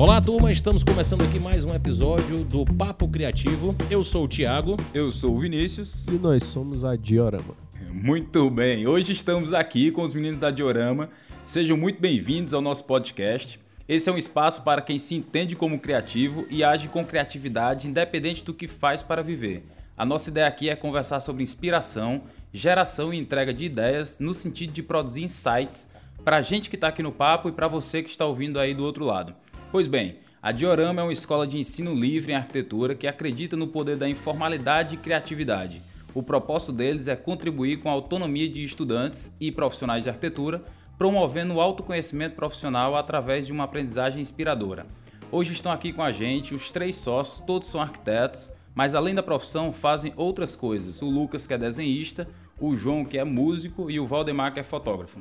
[0.00, 3.76] Olá, turma, estamos começando aqui mais um episódio do Papo Criativo.
[3.90, 4.74] Eu sou o Thiago.
[4.94, 6.06] Eu sou o Vinícius.
[6.06, 7.54] E nós somos a Diorama.
[7.92, 11.10] Muito bem, hoje estamos aqui com os meninos da Diorama.
[11.44, 13.60] Sejam muito bem-vindos ao nosso podcast.
[13.86, 18.42] Esse é um espaço para quem se entende como criativo e age com criatividade, independente
[18.42, 19.66] do que faz para viver.
[19.98, 22.22] A nossa ideia aqui é conversar sobre inspiração,
[22.54, 25.86] geração e entrega de ideias no sentido de produzir insights
[26.24, 28.72] para a gente que está aqui no papo e para você que está ouvindo aí
[28.72, 29.34] do outro lado.
[29.72, 33.68] Pois bem, a Diorama é uma escola de ensino livre em arquitetura que acredita no
[33.68, 35.80] poder da informalidade e criatividade.
[36.12, 40.64] O propósito deles é contribuir com a autonomia de estudantes e profissionais de arquitetura,
[40.98, 44.86] promovendo o autoconhecimento profissional através de uma aprendizagem inspiradora.
[45.30, 49.22] Hoje estão aqui com a gente os três sócios, todos são arquitetos, mas além da
[49.22, 51.00] profissão fazem outras coisas.
[51.00, 52.26] O Lucas, que é desenhista,
[52.58, 55.20] o João, que é músico, e o Valdemar, que é fotógrafo.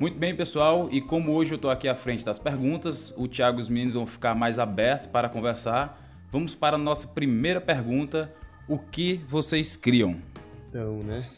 [0.00, 3.58] Muito bem, pessoal, e como hoje eu estou aqui à frente das perguntas, o Thiago
[3.58, 6.00] e os meninos vão ficar mais abertos para conversar.
[6.30, 8.32] Vamos para a nossa primeira pergunta:
[8.68, 10.22] o que vocês criam?
[10.68, 11.28] Então, né?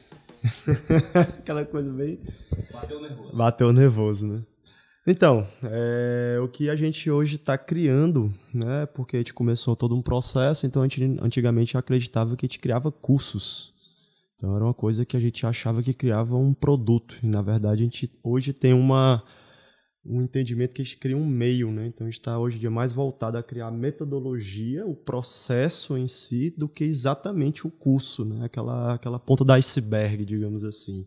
[1.38, 2.20] Aquela coisa bem.
[2.70, 3.36] Bateu nervoso.
[3.36, 4.42] Bateu nervoso, né?
[5.06, 8.84] Então, é, o que a gente hoje está criando, né?
[8.84, 12.58] Porque a gente começou todo um processo, então a gente antigamente acreditava que a gente
[12.58, 13.72] criava cursos.
[14.40, 17.18] Então era uma coisa que a gente achava que criava um produto.
[17.22, 19.22] E na verdade a gente hoje tem uma,
[20.02, 21.86] um entendimento que a gente cria um meio, né?
[21.86, 26.54] Então está hoje em dia mais voltado a criar a metodologia, o processo em si,
[26.56, 28.46] do que exatamente o curso, né?
[28.46, 31.06] Aquela, aquela ponta da iceberg, digamos assim.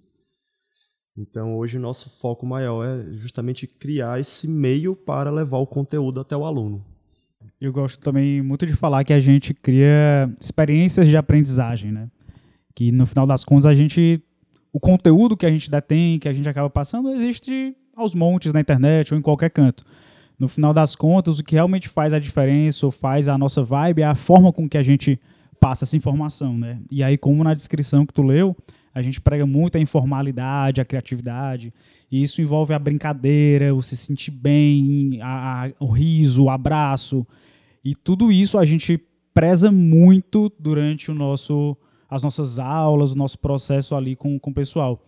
[1.18, 6.20] Então hoje o nosso foco maior é justamente criar esse meio para levar o conteúdo
[6.20, 6.86] até o aluno.
[7.60, 12.12] Eu gosto também muito de falar que a gente cria experiências de aprendizagem, né?
[12.76, 14.22] Que no final das contas a gente
[14.72, 18.60] o conteúdo que a gente detém, que a gente acaba passando, existe aos montes na
[18.60, 19.86] internet ou em qualquer canto.
[20.40, 24.02] No final das contas, o que realmente faz a diferença ou faz a nossa vibe
[24.02, 25.20] é a forma com que a gente
[25.60, 26.80] passa essa informação, né?
[26.90, 28.58] E aí, como na descrição que tu leu,
[28.94, 31.72] a gente prega muito a informalidade, a criatividade,
[32.12, 37.26] e isso envolve a brincadeira, o se sentir bem, a, a, o riso, o abraço,
[37.86, 39.00] e tudo isso a gente
[39.34, 41.78] preza muito durante o nosso
[42.14, 45.04] as nossas aulas, o nosso processo ali com, com o pessoal.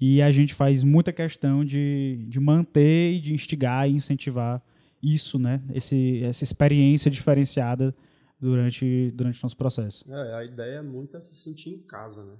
[0.00, 4.62] E a gente faz muita questão de, de manter e de instigar e incentivar
[5.02, 5.62] isso, né?
[5.72, 7.94] Esse, essa experiência diferenciada
[8.40, 10.12] durante, durante o nosso processo.
[10.12, 12.34] É, a ideia é muito é se sentir em casa, né?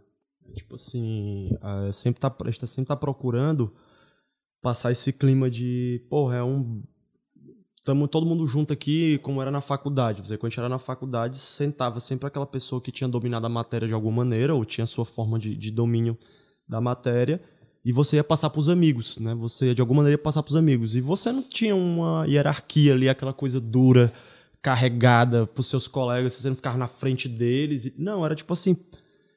[0.48, 3.75] É, tipo assim, a, sempre tá, a gente sempre tá procurando
[4.60, 6.83] passar esse clima de, porra, é um
[7.87, 10.21] estamos todo mundo junto aqui, como era na faculdade.
[10.23, 13.87] Quando a gente era na faculdade, sentava sempre aquela pessoa que tinha dominado a matéria
[13.87, 16.19] de alguma maneira, ou tinha sua forma de, de domínio
[16.69, 17.41] da matéria,
[17.85, 19.37] e você ia passar para os amigos, né?
[19.37, 20.97] Você ia, de alguma maneira, passar para os amigos.
[20.97, 24.13] E você não tinha uma hierarquia ali, aquela coisa dura,
[24.61, 27.93] carregada para os seus colegas, você não ficava na frente deles.
[27.97, 28.77] Não, era tipo assim,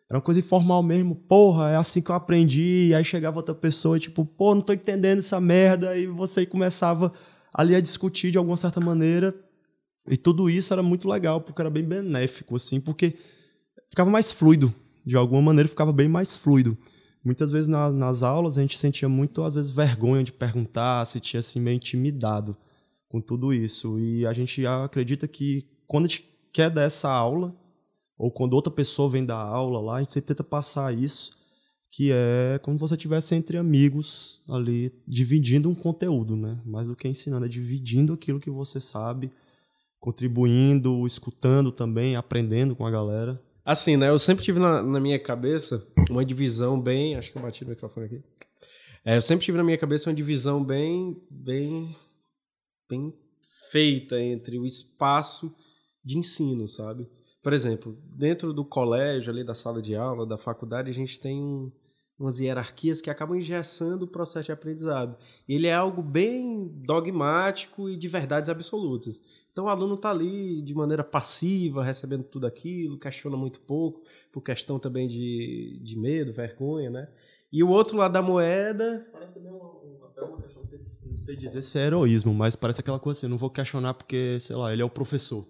[0.10, 1.14] era uma coisa informal mesmo.
[1.14, 2.88] Porra, é assim que eu aprendi.
[2.88, 5.96] E aí chegava outra pessoa e tipo, pô, não tô entendendo essa merda.
[5.96, 7.14] E você começava
[7.54, 9.36] ali a discutir de alguma certa maneira.
[10.08, 13.16] E tudo isso era muito legal, porque era bem benéfico, assim, porque
[13.88, 14.74] ficava mais fluido.
[15.06, 16.78] De alguma maneira ficava bem mais fluido.
[17.24, 21.20] Muitas vezes na, nas aulas a gente sentia muito, às vezes, vergonha de perguntar, se
[21.20, 22.56] tinha assim, meio intimidado
[23.08, 24.00] com tudo isso.
[24.00, 27.56] E a gente acredita que quando a gente quer dar essa aula,
[28.18, 31.39] ou quando outra pessoa vem dar aula lá, a gente sempre tenta passar isso
[31.92, 36.60] que é como você estivesse entre amigos ali, dividindo um conteúdo, né?
[36.66, 39.32] Mais do que ensinando, é dividindo aquilo que você sabe,
[40.00, 43.42] contribuindo, escutando também, aprendendo com a galera.
[43.66, 44.10] Assim, né?
[44.10, 47.16] Eu sempre tive na, na minha cabeça uma divisão bem.
[47.16, 48.24] Acho que eu bati no microfone aqui.
[49.04, 51.90] É, eu sempre tive na minha cabeça uma divisão bem, bem,
[52.90, 53.14] bem
[53.72, 55.54] feita entre o espaço
[56.04, 57.08] de ensino, sabe?
[57.42, 61.42] Por exemplo, dentro do colégio, ali da sala de aula, da faculdade, a gente tem
[61.42, 61.72] um,
[62.20, 65.16] umas hierarquias que acabam engessando o processo de aprendizado.
[65.48, 69.22] Ele é algo bem dogmático e de verdades absolutas.
[69.52, 74.02] Então o aluno está ali de maneira passiva, recebendo tudo aquilo, questiona muito pouco,
[74.32, 77.10] por questão também de, de medo, vergonha, né?
[77.52, 79.08] E o outro lado da moeda.
[79.12, 82.34] Parece também uma, uma, até uma questão, não sei, não sei dizer se é heroísmo,
[82.34, 84.90] mas parece aquela coisa assim: eu não vou questionar porque, sei lá, ele é o
[84.90, 85.48] professor.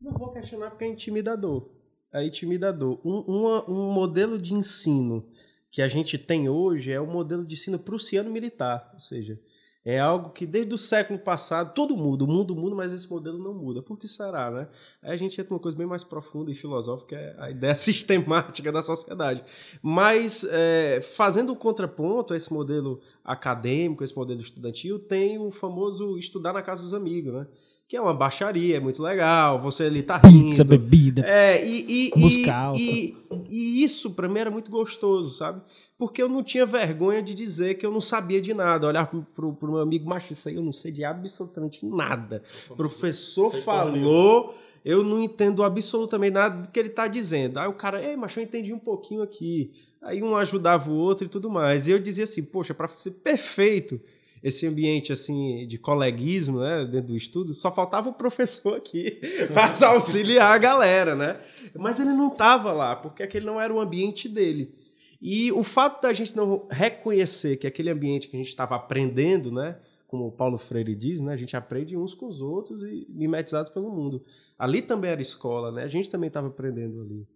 [0.00, 1.68] Não vou questionar porque é intimidador.
[2.12, 3.00] É intimidador.
[3.04, 5.26] Um, uma, um modelo de ensino
[5.70, 9.38] que a gente tem hoje é o modelo de ensino prussiano militar, ou seja,
[9.84, 13.38] é algo que desde o século passado todo muda, o mundo muda, mas esse modelo
[13.38, 13.80] não muda.
[13.80, 14.68] Por que será, né?
[15.00, 18.72] Aí a gente entra numa coisa bem mais profunda e filosófica, é a ideia sistemática
[18.72, 19.44] da sociedade.
[19.80, 26.18] Mas é, fazendo o contraponto a esse modelo acadêmico, esse modelo estudantil, tem o famoso
[26.18, 27.46] estudar na casa dos amigos, né?
[27.88, 30.46] Que é uma baixaria, é muito legal, você ali tá rindo.
[30.46, 31.22] Pizza, bebida.
[31.24, 32.80] É, e, e, Música e, alta.
[32.80, 33.16] E,
[33.48, 35.62] e isso pra mim era muito gostoso, sabe?
[35.96, 38.88] Porque eu não tinha vergonha de dizer que eu não sabia de nada.
[38.88, 42.42] Olhar pro, pro, pro meu amigo, macho, isso aí eu não sei de absolutamente nada.
[42.68, 44.54] O professor falou,
[44.84, 47.58] eu não entendo absolutamente nada do que ele tá dizendo.
[47.58, 49.72] Aí o cara, ei, macho, eu entendi um pouquinho aqui.
[50.02, 51.86] Aí um ajudava o outro e tudo mais.
[51.86, 54.00] E eu dizia assim, poxa, pra ser perfeito
[54.46, 59.18] esse ambiente assim de coleguismo, né, dentro do estudo, só faltava o professor aqui
[59.52, 61.40] para auxiliar a galera, né?
[61.74, 64.72] Mas ele não estava lá, porque aquele não era o ambiente dele.
[65.20, 69.50] E o fato da gente não reconhecer que aquele ambiente que a gente estava aprendendo,
[69.50, 73.04] né, como o Paulo Freire diz, né, a gente aprende uns com os outros e
[73.08, 74.22] mimetizados pelo mundo.
[74.56, 75.82] Ali também era escola, né?
[75.82, 77.26] A gente também estava aprendendo ali.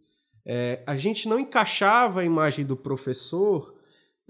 [0.46, 3.74] É, a gente não encaixava a imagem do professor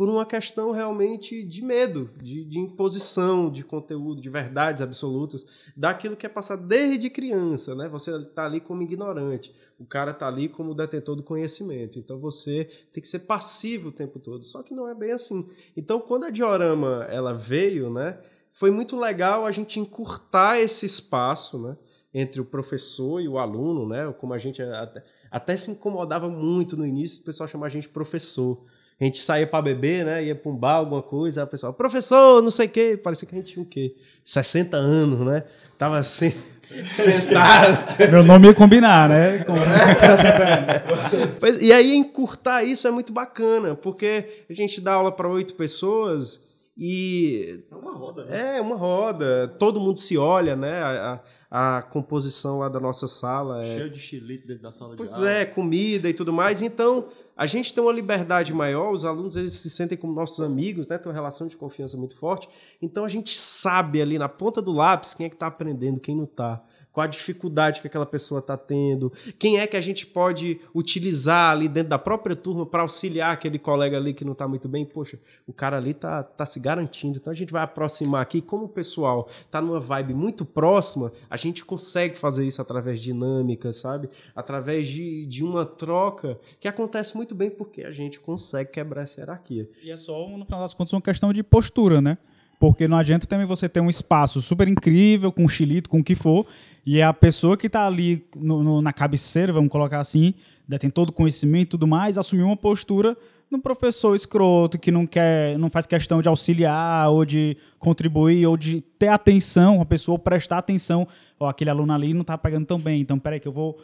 [0.01, 5.45] por uma questão realmente de medo, de, de, imposição de conteúdo, de verdades absolutas,
[5.77, 7.87] daquilo que é passado desde criança, né?
[7.87, 12.65] Você está ali como ignorante, o cara está ali como detentor do conhecimento, então você
[12.91, 14.43] tem que ser passivo o tempo todo.
[14.43, 15.47] Só que não é bem assim.
[15.77, 18.19] Então, quando a diorama ela veio, né?
[18.53, 21.77] Foi muito legal a gente encurtar esse espaço, né?
[22.15, 24.11] Entre o professor e o aluno, né?
[24.19, 27.91] Como a gente até, até se incomodava muito no início, o pessoal chamava a gente
[27.91, 28.65] professor
[29.01, 30.25] a gente saía para beber, né?
[30.25, 33.01] Ia para um bar, alguma coisa, aí o pessoal, professor, não sei o quê.
[33.03, 33.95] Parecia que a gente tinha o quê?
[34.25, 35.45] 60 anos, né?
[35.79, 36.33] Tava assim,
[36.85, 37.79] sentado.
[38.11, 39.39] Meu nome ia combinar, né?
[39.45, 39.55] Com
[39.99, 41.37] 60 anos.
[41.39, 45.55] Pois, e aí, encurtar isso é muito bacana, porque a gente dá aula para oito
[45.55, 46.43] pessoas
[46.77, 47.61] e.
[47.71, 48.59] É uma roda, né?
[48.59, 49.49] É, uma roda.
[49.59, 50.83] Todo mundo se olha, né?
[50.83, 51.21] A,
[51.51, 53.65] a, a composição lá da nossa sala é.
[53.65, 55.31] Cheio de xilito dentro da sala Pois de aula.
[55.31, 56.63] é, comida e tudo mais.
[56.63, 57.09] Então,
[57.41, 60.99] a gente tem uma liberdade maior, os alunos eles se sentem como nossos amigos, né?
[60.99, 62.47] tem uma relação de confiança muito forte.
[62.83, 66.15] Então, a gente sabe ali na ponta do lápis quem é que está aprendendo, quem
[66.15, 66.63] não está.
[66.93, 71.53] Qual a dificuldade que aquela pessoa está tendo, quem é que a gente pode utilizar
[71.53, 74.85] ali dentro da própria turma para auxiliar aquele colega ali que não está muito bem.
[74.85, 77.19] Poxa, o cara ali tá, tá se garantindo.
[77.19, 78.41] Então a gente vai aproximar aqui.
[78.41, 83.07] Como o pessoal está numa vibe muito próxima, a gente consegue fazer isso através de
[83.07, 84.09] dinâmicas, sabe?
[84.35, 89.21] Através de, de uma troca que acontece muito bem porque a gente consegue quebrar essa
[89.21, 89.69] hierarquia.
[89.83, 92.19] E é só, no final das contas, uma questão de postura, né?
[92.61, 96.15] Porque não adianta também você ter um espaço super incrível, com xilito, com o que
[96.15, 96.47] for,
[96.85, 100.35] e a pessoa que está ali no, no, na cabeceira, vamos colocar assim,
[100.79, 103.17] tem todo o conhecimento e tudo mais, assumir uma postura
[103.51, 108.59] no professor escroto que não quer, não faz questão de auxiliar ou de contribuir ou
[108.59, 111.09] de ter atenção, a pessoa prestar atenção,
[111.39, 113.79] ó, aquele aluno ali não está pegando tão bem, então peraí que eu vou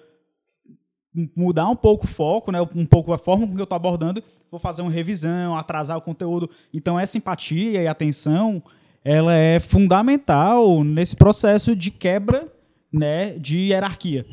[1.34, 4.22] mudar um pouco o foco, né, um pouco a forma com que eu estou abordando,
[4.50, 6.50] vou fazer uma revisão, atrasar o conteúdo.
[6.72, 8.62] Então essa empatia e atenção,
[9.04, 12.52] ela é fundamental nesse processo de quebra,
[12.92, 14.26] né, de hierarquia,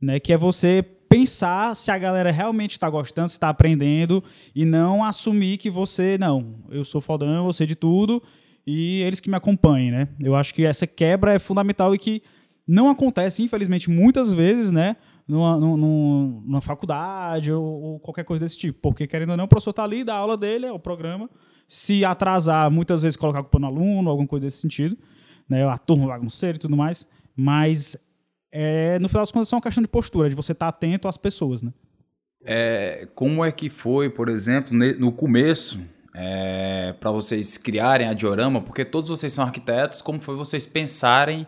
[0.00, 4.22] né, que é você pensar se a galera realmente está gostando, se está aprendendo
[4.54, 8.22] e não assumir que você não, eu sou fodão, eu sei de tudo
[8.66, 10.08] e eles que me acompanhem, né?
[10.22, 12.22] Eu acho que essa quebra é fundamental e que
[12.66, 14.96] não acontece, infelizmente, muitas vezes, né?
[15.30, 18.80] Numa, numa, numa faculdade ou, ou, qualquer coisa desse tipo.
[18.80, 21.30] Porque, querendo ou não, o professor está ali, dá aula dele, é o programa.
[21.68, 24.98] Se atrasar, muitas vezes colocar culpa no aluno, alguma coisa desse sentido.
[25.48, 25.64] Né?
[25.64, 27.08] A turma bagunceira e tudo mais.
[27.36, 27.96] Mas,
[28.50, 31.06] é, no final das contas, é uma questão de postura, de você estar tá atento
[31.06, 31.62] às pessoas.
[31.62, 31.72] Né?
[32.44, 35.80] É, como é que foi, por exemplo, no começo,
[36.12, 38.60] é, para vocês criarem a diorama?
[38.60, 41.46] Porque todos vocês são arquitetos, como foi vocês pensarem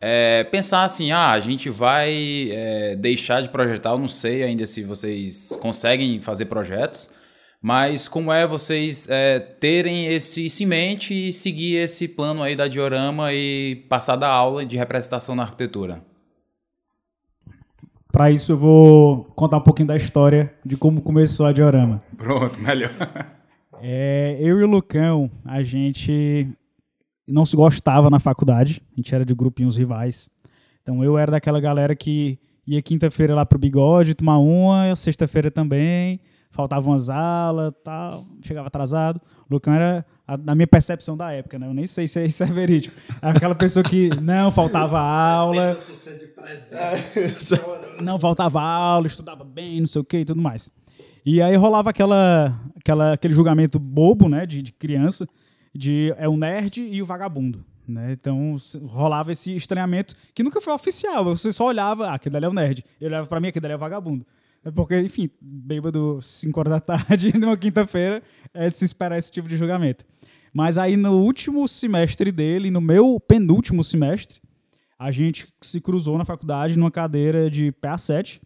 [0.00, 4.66] é, pensar assim, ah, a gente vai é, deixar de projetar, eu não sei ainda
[4.66, 7.10] se vocês conseguem fazer projetos,
[7.60, 12.56] mas como é vocês é, terem esse, isso em mente e seguir esse plano aí
[12.56, 16.02] da diorama e passar da aula de representação na arquitetura?
[18.10, 22.02] Para isso eu vou contar um pouquinho da história de como começou a diorama.
[22.16, 22.90] Pronto, melhor.
[23.82, 26.48] É, eu e o Lucão, a gente
[27.30, 30.28] não se gostava na faculdade, a gente era de grupinhos rivais.
[30.82, 36.20] Então eu era daquela galera que ia quinta-feira lá pro bigode tomar uma, sexta-feira também,
[36.50, 39.20] faltavam as aulas, tal, chegava atrasado.
[39.48, 41.66] O Lucão era a, na minha percepção da época, né?
[41.66, 42.94] Eu nem sei se isso é verídico.
[43.20, 45.78] Era aquela pessoa que não faltava aula,
[48.00, 50.70] não faltava aula, estudava bem, não sei o que e tudo mais.
[51.24, 55.28] E aí rolava aquela, aquela, aquele julgamento bobo, né, de, de criança,
[55.74, 57.64] de é o nerd e o vagabundo.
[57.86, 58.12] Né?
[58.12, 61.24] Então rolava esse estranhamento que nunca foi oficial.
[61.24, 62.84] Você só olhava, ah, aquele ali é o nerd.
[63.00, 64.24] Ele olhava para mim, aquele ali é o vagabundo.
[64.64, 68.22] É porque, enfim, bêbado 5 horas da tarde, numa quinta-feira,
[68.52, 70.04] é de se esperar esse tipo de julgamento.
[70.52, 74.40] Mas aí no último semestre dele, no meu penúltimo semestre,
[74.98, 78.40] a gente se cruzou na faculdade numa cadeira de PA7.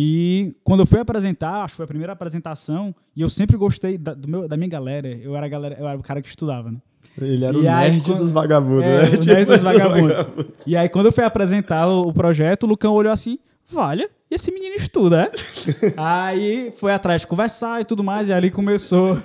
[0.00, 3.98] E quando eu fui apresentar, acho que foi a primeira apresentação, e eu sempre gostei
[3.98, 5.08] da, do meu, da minha galera.
[5.08, 6.78] Eu era, galera, eu era o cara que estudava, né?
[7.20, 9.08] Ele era E o aí, nerd quando- dos vagabundos, É, né?
[9.18, 10.16] o nerd dos vagabundos.
[10.64, 14.36] E aí, quando eu fui apresentar o, o projeto, o Lucão olhou assim: Valha, e
[14.36, 15.30] esse menino estuda, é?
[15.98, 19.20] aí foi atrás de conversar e tudo mais, e ali começou.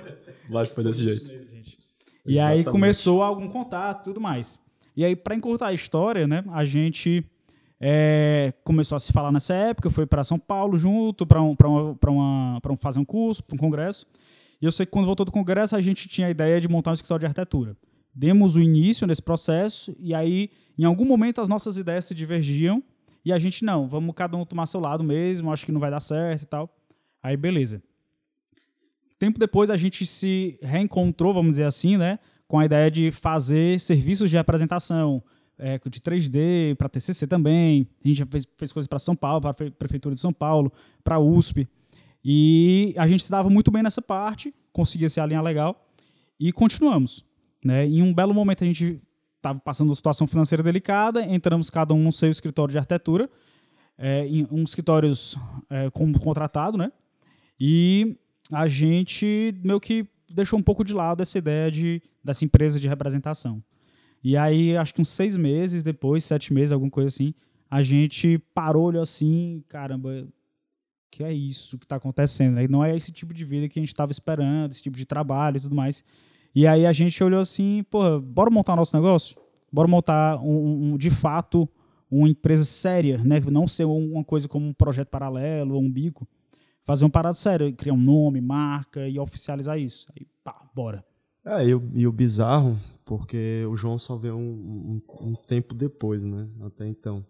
[0.50, 1.30] Mas foi desse jeito.
[2.26, 2.64] E aí Exatamente.
[2.70, 4.58] começou algum contato e tudo mais.
[4.96, 7.24] E aí, para encurtar a história, né, a gente
[7.86, 11.98] é, começou a se falar nessa época, foi para São Paulo junto, para um, uma,
[12.06, 14.06] uma, um, fazer um curso, para um congresso.
[14.58, 16.92] E eu sei que quando voltou do congresso, a gente tinha a ideia de montar
[16.92, 17.76] um escritório de arquitetura.
[18.14, 20.48] Demos o início nesse processo, e aí,
[20.78, 22.82] em algum momento, as nossas ideias se divergiam,
[23.22, 25.90] e a gente, não, vamos cada um tomar seu lado mesmo, acho que não vai
[25.90, 26.74] dar certo e tal.
[27.22, 27.82] Aí, beleza.
[29.18, 32.18] Tempo depois, a gente se reencontrou, vamos dizer assim, né?
[32.48, 35.22] Com a ideia de fazer serviços de apresentação,
[35.58, 37.88] é, de 3D, para TCC também.
[38.04, 40.72] A gente já fez, fez coisas para São Paulo, para a Prefeitura de São Paulo,
[41.02, 41.68] para a USP.
[42.24, 45.88] E a gente se dava muito bem nessa parte, conseguia se alinhar legal
[46.40, 47.24] e continuamos.
[47.64, 47.86] Né?
[47.86, 49.00] Em um belo momento a gente
[49.36, 53.28] estava passando uma situação financeira delicada, entramos cada um no seu escritório de arquitetura,
[53.98, 55.36] é, em um escritórios
[55.68, 56.90] é, como contratado, né?
[57.60, 58.16] E
[58.50, 62.88] a gente meio que deixou um pouco de lado essa ideia de, dessa empresa de
[62.88, 63.62] representação.
[64.24, 67.34] E aí, acho que uns seis meses depois, sete meses, alguma coisa assim,
[67.70, 70.26] a gente parou, olhou assim, caramba,
[71.10, 72.54] que é isso que está acontecendo?
[72.54, 72.66] Né?
[72.66, 75.58] Não é esse tipo de vida que a gente estava esperando, esse tipo de trabalho
[75.58, 76.02] e tudo mais.
[76.54, 79.36] E aí a gente olhou assim, pô, bora montar nosso negócio?
[79.70, 81.68] Bora montar, um, um- de fato,
[82.10, 83.40] uma empresa séria, né?
[83.40, 86.26] Não ser uma coisa como um projeto paralelo ou um bico.
[86.84, 90.06] Fazer uma parada séria, criar um nome, marca e oficializar isso.
[90.16, 91.04] Aí, pá, bora.
[91.44, 95.74] É, e o, e o bizarro, porque o João só veio um, um- um tempo
[95.74, 96.46] depois, né?
[96.64, 97.24] Até então.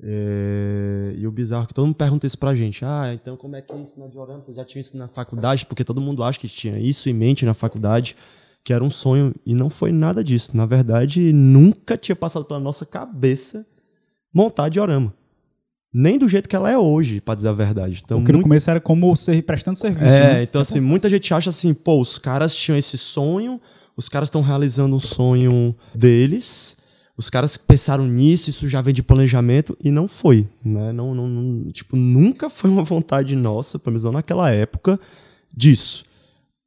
[0.00, 2.84] É, e o bizarro é que todo mundo pergunta isso pra gente.
[2.84, 4.40] Ah, então como é que é isso na Diorama?
[4.42, 5.66] Vocês já tinham isso na faculdade?
[5.66, 8.16] Porque todo mundo acha que tinha isso em mente na faculdade,
[8.64, 9.34] que era um sonho.
[9.44, 10.56] E não foi nada disso.
[10.56, 13.66] Na verdade, nunca tinha passado pela nossa cabeça
[14.32, 15.12] montar Diorama.
[15.92, 18.02] Nem do jeito que ela é hoje, pra dizer a verdade.
[18.04, 20.04] Então, Porque no muito- começo era como ser, prestando serviço.
[20.12, 20.42] é, né?
[20.42, 23.58] então assim, muita gente acha assim, pô, os caras tinham esse sonho,
[23.98, 26.76] os caras estão realizando um sonho deles,
[27.16, 30.92] os caras pensaram nisso, isso já vem de planejamento, e não foi, né?
[30.92, 35.00] Não, não, não- tipo, nunca foi uma vontade nossa, pelo menos não naquela época,
[35.52, 36.04] disso.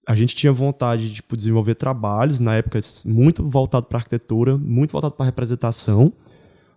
[0.05, 4.91] A gente tinha vontade de tipo, desenvolver trabalhos, na época muito voltado para arquitetura, muito
[4.91, 6.11] voltado para representação.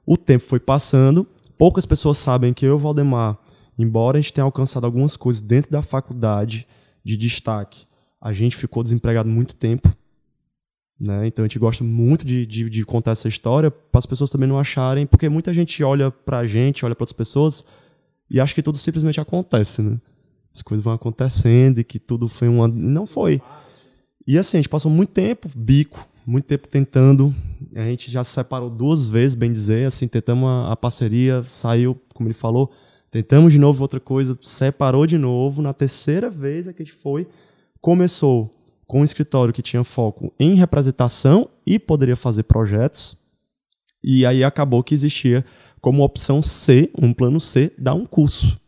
[0.07, 1.27] O tempo foi passando,
[1.59, 3.37] poucas pessoas sabem que eu e o Valdemar,
[3.77, 6.65] embora a gente tenha alcançado algumas coisas dentro da faculdade
[7.05, 7.87] de destaque,
[8.21, 9.93] a gente ficou desempregado muito tempo.
[11.05, 11.27] Né?
[11.27, 14.49] Então a gente gosta muito de, de, de contar essa história para as pessoas também
[14.49, 17.63] não acharem, porque muita gente olha pra gente, olha para outras pessoas
[18.31, 20.01] e acha que tudo simplesmente acontece, né?
[20.53, 22.67] As coisas vão acontecendo e que tudo foi uma.
[22.67, 23.43] Não foi.
[24.27, 27.35] E assim, a gente passou muito tempo, bico, muito tempo tentando.
[27.75, 32.01] A gente já se separou duas vezes, bem dizer, assim, tentamos a, a parceria, saiu,
[32.15, 32.73] como ele falou,
[33.11, 35.61] tentamos de novo outra coisa, separou de novo.
[35.61, 37.29] Na terceira vez é que a gente foi,
[37.81, 38.51] começou
[38.87, 43.17] com um escritório que tinha foco em representação e poderia fazer projetos.
[44.03, 45.45] E aí acabou que existia
[45.81, 48.61] como opção C, um plano C, dar um curso.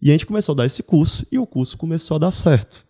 [0.00, 2.84] E a gente começou a dar esse curso e o curso começou a dar certo.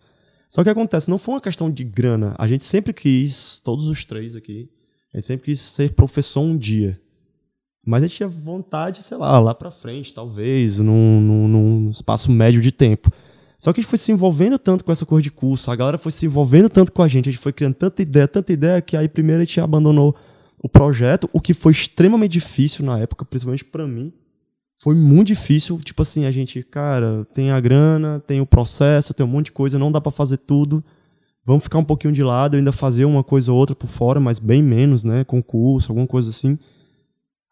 [0.49, 2.35] Só que acontece, não foi uma questão de grana.
[2.37, 4.69] A gente sempre quis, todos os três aqui,
[5.13, 6.99] a gente sempre quis ser professor um dia.
[7.85, 12.31] Mas a gente tinha vontade, sei lá, lá pra frente, talvez, num, num, num espaço
[12.31, 13.11] médio de tempo.
[13.63, 15.97] Só que a gente foi se envolvendo tanto com essa coisa de curso, a galera
[15.97, 18.81] foi se envolvendo tanto com a gente, a gente foi criando tanta ideia, tanta ideia,
[18.81, 20.13] que aí primeiro a gente abandonou
[20.61, 24.11] o projeto, o que foi extremamente difícil na época, principalmente pra mim.
[24.75, 29.25] Foi muito difícil, tipo assim, a gente, cara, tem a grana, tem o processo, tem
[29.25, 30.83] um monte de coisa, não dá pra fazer tudo.
[31.45, 34.39] Vamos ficar um pouquinho de lado, ainda fazer uma coisa ou outra por fora, mas
[34.39, 35.23] bem menos, né?
[35.23, 36.59] Concurso, alguma coisa assim.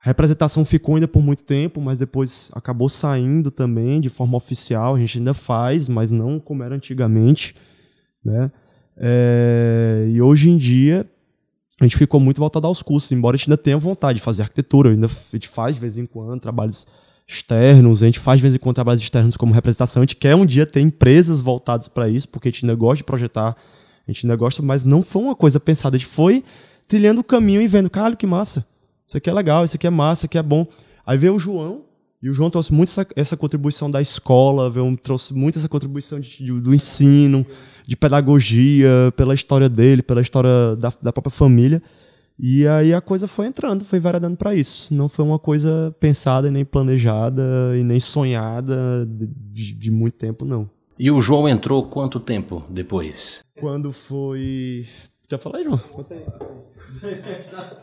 [0.04, 4.96] A representação ficou ainda por muito tempo, mas depois acabou saindo também de forma oficial.
[4.96, 7.56] A gente ainda faz, mas não como era antigamente.
[8.26, 8.52] Né?
[8.98, 11.08] É, e hoje em dia,
[11.80, 14.42] a gente ficou muito voltado aos cursos, embora a gente ainda tenha vontade de fazer
[14.42, 14.90] arquitetura.
[14.90, 16.88] Ainda a gente faz de vez em quando trabalhos
[17.28, 20.02] externos, a gente faz de vez em quando trabalhos externos como representação.
[20.02, 22.98] A gente quer um dia ter empresas voltadas para isso, porque a gente ainda gosta
[22.98, 23.56] de projetar,
[24.08, 25.96] a gente ainda gosta, mas não foi uma coisa pensada.
[25.96, 26.44] A gente foi
[26.88, 28.66] trilhando o caminho e vendo, caralho, que massa.
[29.12, 30.66] Isso aqui é legal, isso aqui é massa, isso aqui é bom.
[31.06, 31.82] Aí veio o João,
[32.24, 36.18] e o João trouxe muito essa, essa contribuição da escola, veio, trouxe muito essa contribuição
[36.18, 37.46] de, de- do ensino,
[37.86, 38.88] de pedagogia,
[39.18, 41.84] pela história dele, pela história da, da própria família.
[42.40, 44.94] E aí a coisa foi entrando, foi variando para isso.
[44.94, 47.44] Não foi uma coisa pensada, nem planejada
[47.78, 49.06] e nem sonhada
[49.52, 50.70] de, de muito tempo, não.
[50.98, 53.42] E o João entrou quanto tempo depois?
[53.60, 54.86] Quando foi.
[55.32, 55.80] Quer falar aí, João?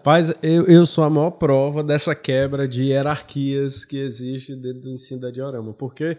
[0.05, 4.91] Paz, eu, eu sou a maior prova dessa quebra de hierarquias que existe dentro do
[4.91, 5.73] ensino da diorama.
[5.73, 6.19] Porque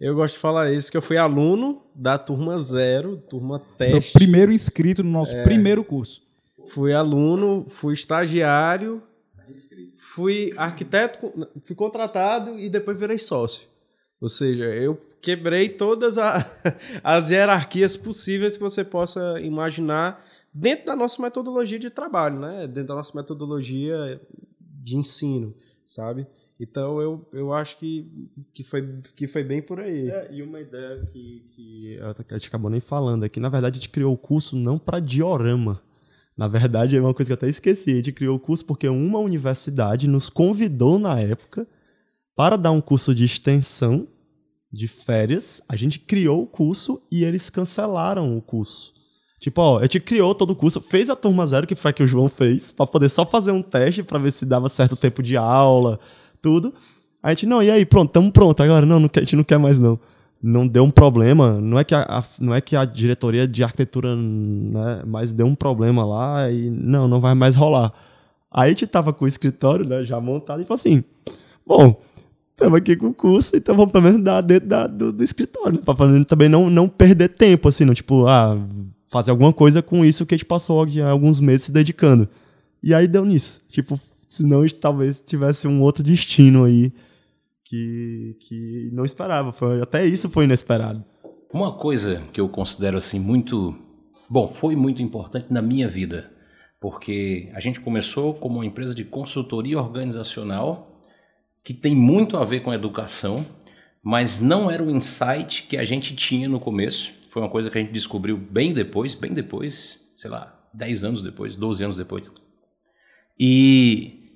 [0.00, 3.92] eu gosto de falar isso, que eu fui aluno da turma zero, turma teste.
[3.92, 6.22] Foi o primeiro inscrito no nosso primeiro curso.
[6.66, 9.00] Fui aluno, fui estagiário,
[9.96, 13.68] fui arquiteto, fui contratado e depois virei sócio.
[14.20, 16.44] Ou seja, eu quebrei todas a-
[17.04, 22.66] as hierarquias possíveis que você possa imaginar dentro da nossa metodologia de trabalho, né?
[22.66, 24.20] Dentro da nossa metodologia
[24.60, 26.26] de ensino, sabe?
[26.60, 30.08] Então eu, eu acho que, que, foi, que foi bem por aí.
[30.08, 33.78] É, e uma ideia que, que a gente acabou nem falando é que, na verdade,
[33.78, 35.82] a gente criou o curso não para diorama.
[36.36, 37.92] Na verdade, é uma coisa que eu até esqueci.
[37.92, 41.66] A gente criou o curso porque uma universidade nos convidou na época
[42.36, 44.06] para dar um curso de extensão
[44.72, 45.62] de férias.
[45.68, 48.94] A gente criou o curso e eles cancelaram o curso.
[49.44, 51.92] Tipo, ó, a gente criou todo o curso, fez a turma zero, que foi a
[51.92, 54.96] que o João fez, para poder só fazer um teste para ver se dava certo
[54.96, 56.00] tempo de aula,
[56.40, 56.72] tudo.
[57.22, 58.86] A gente, não, e aí, pronto, tamo pronto agora.
[58.86, 60.00] Não, não a gente não quer mais, não.
[60.42, 61.60] Não deu um problema.
[61.60, 65.46] Não é que a, a- não é que a diretoria de arquitetura, né, mas deu
[65.46, 67.92] um problema lá e não, não vai mais rolar.
[68.50, 71.04] Aí a gente tava com o escritório, né, já montado e falou assim:
[71.66, 72.00] bom,
[72.52, 75.74] estamos aqui com o curso, então vamos pelo menos dar dentro da- do, do escritório,
[75.74, 78.56] né, pra também não, não perder tempo, assim, não, tipo, ah,
[79.14, 82.28] fazer alguma coisa com isso que a gente passou já alguns meses se dedicando.
[82.82, 83.62] E aí deu nisso.
[83.68, 86.92] Tipo, senão talvez tivesse um outro destino aí
[87.62, 89.52] que, que não esperava.
[89.52, 91.04] Foi, até isso foi inesperado.
[91.52, 93.76] Uma coisa que eu considero assim muito.
[94.28, 96.28] Bom, foi muito importante na minha vida,
[96.80, 100.92] porque a gente começou como uma empresa de consultoria organizacional
[101.62, 103.46] que tem muito a ver com educação,
[104.02, 107.12] mas não era o insight que a gente tinha no começo.
[107.34, 111.20] Foi uma coisa que a gente descobriu bem depois, bem depois, sei lá, 10 anos
[111.20, 112.30] depois, 12 anos depois.
[113.36, 114.30] E,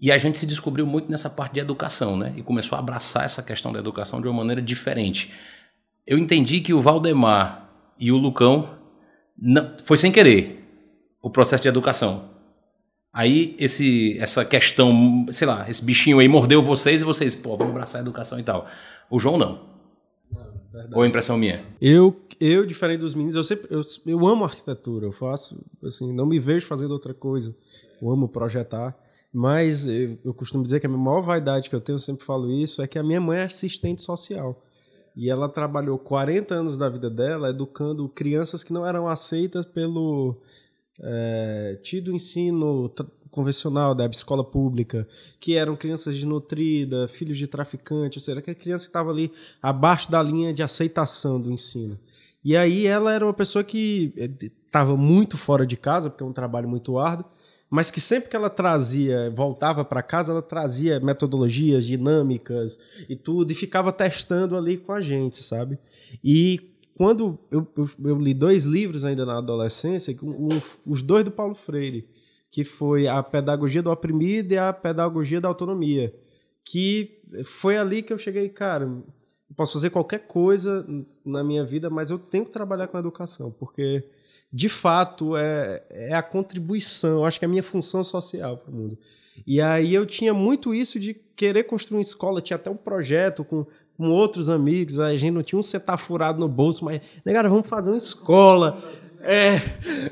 [0.00, 2.32] e a gente se descobriu muito nessa parte de educação, né?
[2.38, 5.30] E começou a abraçar essa questão da educação de uma maneira diferente.
[6.06, 8.78] Eu entendi que o Valdemar e o Lucão
[9.36, 10.66] não, foi sem querer
[11.20, 12.30] o processo de educação.
[13.12, 17.74] Aí esse, essa questão, sei lá, esse bichinho aí mordeu vocês e vocês, pô, vamos
[17.74, 18.66] abraçar a educação e tal.
[19.10, 19.77] O João não.
[20.92, 21.64] Ou é impressão minha?
[21.80, 25.06] Eu, eu, diferente dos meninos, eu sempre eu, eu amo arquitetura.
[25.06, 27.54] Eu faço, assim, não me vejo fazendo outra coisa.
[28.00, 28.96] Eu amo projetar.
[29.32, 32.24] Mas eu, eu costumo dizer que a minha maior vaidade que eu tenho, eu sempre
[32.24, 34.62] falo isso, é que a minha mãe é assistente social.
[35.16, 40.36] E ela trabalhou 40 anos da vida dela educando crianças que não eram aceitas pelo
[41.00, 42.92] é, tido ensino
[43.30, 45.06] convencional da escola pública,
[45.38, 49.30] que eram crianças desnutridas, filhos de traficante, ou seja, aquela criança que estava ali
[49.62, 51.98] abaixo da linha de aceitação do ensino.
[52.44, 54.12] E aí ela era uma pessoa que
[54.66, 57.26] estava muito fora de casa, porque é um trabalho muito árduo,
[57.70, 63.50] mas que sempre que ela trazia, voltava para casa, ela trazia metodologias, dinâmicas e tudo,
[63.50, 65.78] e ficava testando ali com a gente, sabe?
[66.24, 70.48] E quando eu, eu, eu li dois livros ainda na adolescência, um-
[70.86, 72.08] os dois do Paulo Freire,
[72.50, 76.14] que foi a Pedagogia do Oprimido e a Pedagogia da Autonomia,
[76.64, 78.90] que foi ali que eu cheguei, cara,
[79.56, 80.86] posso fazer qualquer coisa
[81.24, 84.04] na minha vida, mas eu tenho que trabalhar com a educação, porque
[84.52, 88.74] de fato é, é a contribuição, acho que é a minha função social para o
[88.74, 88.98] mundo.
[89.46, 93.44] E aí eu tinha muito isso de querer construir uma escola, tinha até um projeto
[93.44, 97.48] com, com outros amigos, a gente não tinha um centavo furado no bolso, mas, negara,
[97.48, 98.82] vamos fazer uma escola.
[99.20, 99.58] É,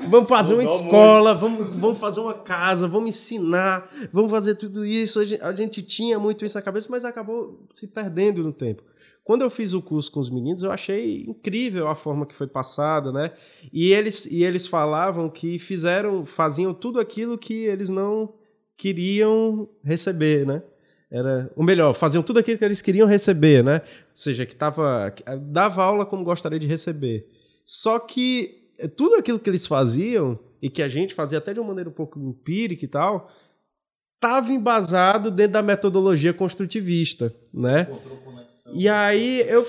[0.09, 5.19] vamos fazer uma escola, vamos, vamos fazer uma casa, vamos ensinar, vamos fazer tudo isso.
[5.19, 8.83] A gente, a gente tinha muito isso na cabeça, mas acabou se perdendo no tempo.
[9.23, 12.47] Quando eu fiz o curso com os meninos, eu achei incrível a forma que foi
[12.47, 13.31] passada, né?
[13.73, 18.33] E eles, e eles falavam que fizeram, faziam tudo aquilo que eles não
[18.77, 20.63] queriam receber, né?
[21.11, 23.81] Era, ou melhor, faziam tudo aquilo que eles queriam receber, né?
[23.85, 27.27] Ou seja, que tava, que dava aula como gostaria de receber.
[27.65, 28.56] Só que
[28.95, 31.93] tudo aquilo que eles faziam e que a gente fazia até de uma maneira um
[31.93, 33.29] pouco empírica e tal,
[34.15, 37.85] estava embasado dentro da metodologia construtivista, né?
[38.73, 39.65] E aí eu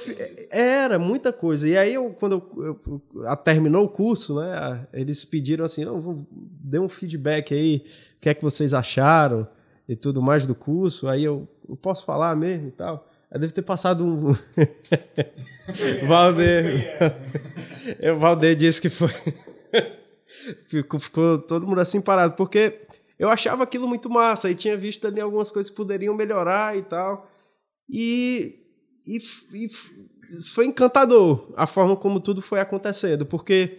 [0.51, 1.69] era muita coisa.
[1.69, 2.81] E aí eu quando eu,
[3.25, 4.87] eu- terminou o curso, né?
[4.93, 7.85] Eles pediram assim, não, vamos- dê um feedback aí,
[8.17, 9.47] o que é que vocês acharam
[9.89, 11.09] e tudo mais do curso.
[11.09, 13.08] Aí eu, eu posso falar mesmo e tal.
[13.31, 14.33] Deve ter passado um
[16.07, 16.97] Valder.
[18.15, 19.11] o Valder disse que foi
[20.67, 22.81] ficou, ficou todo mundo assim parado porque
[23.19, 26.83] eu achava aquilo muito massa e tinha visto ali algumas coisas que poderiam melhorar e
[26.83, 27.29] tal.
[27.91, 28.61] E,
[29.07, 29.19] e,
[29.67, 29.69] e
[30.53, 33.79] foi encantador a forma como tudo foi acontecendo, porque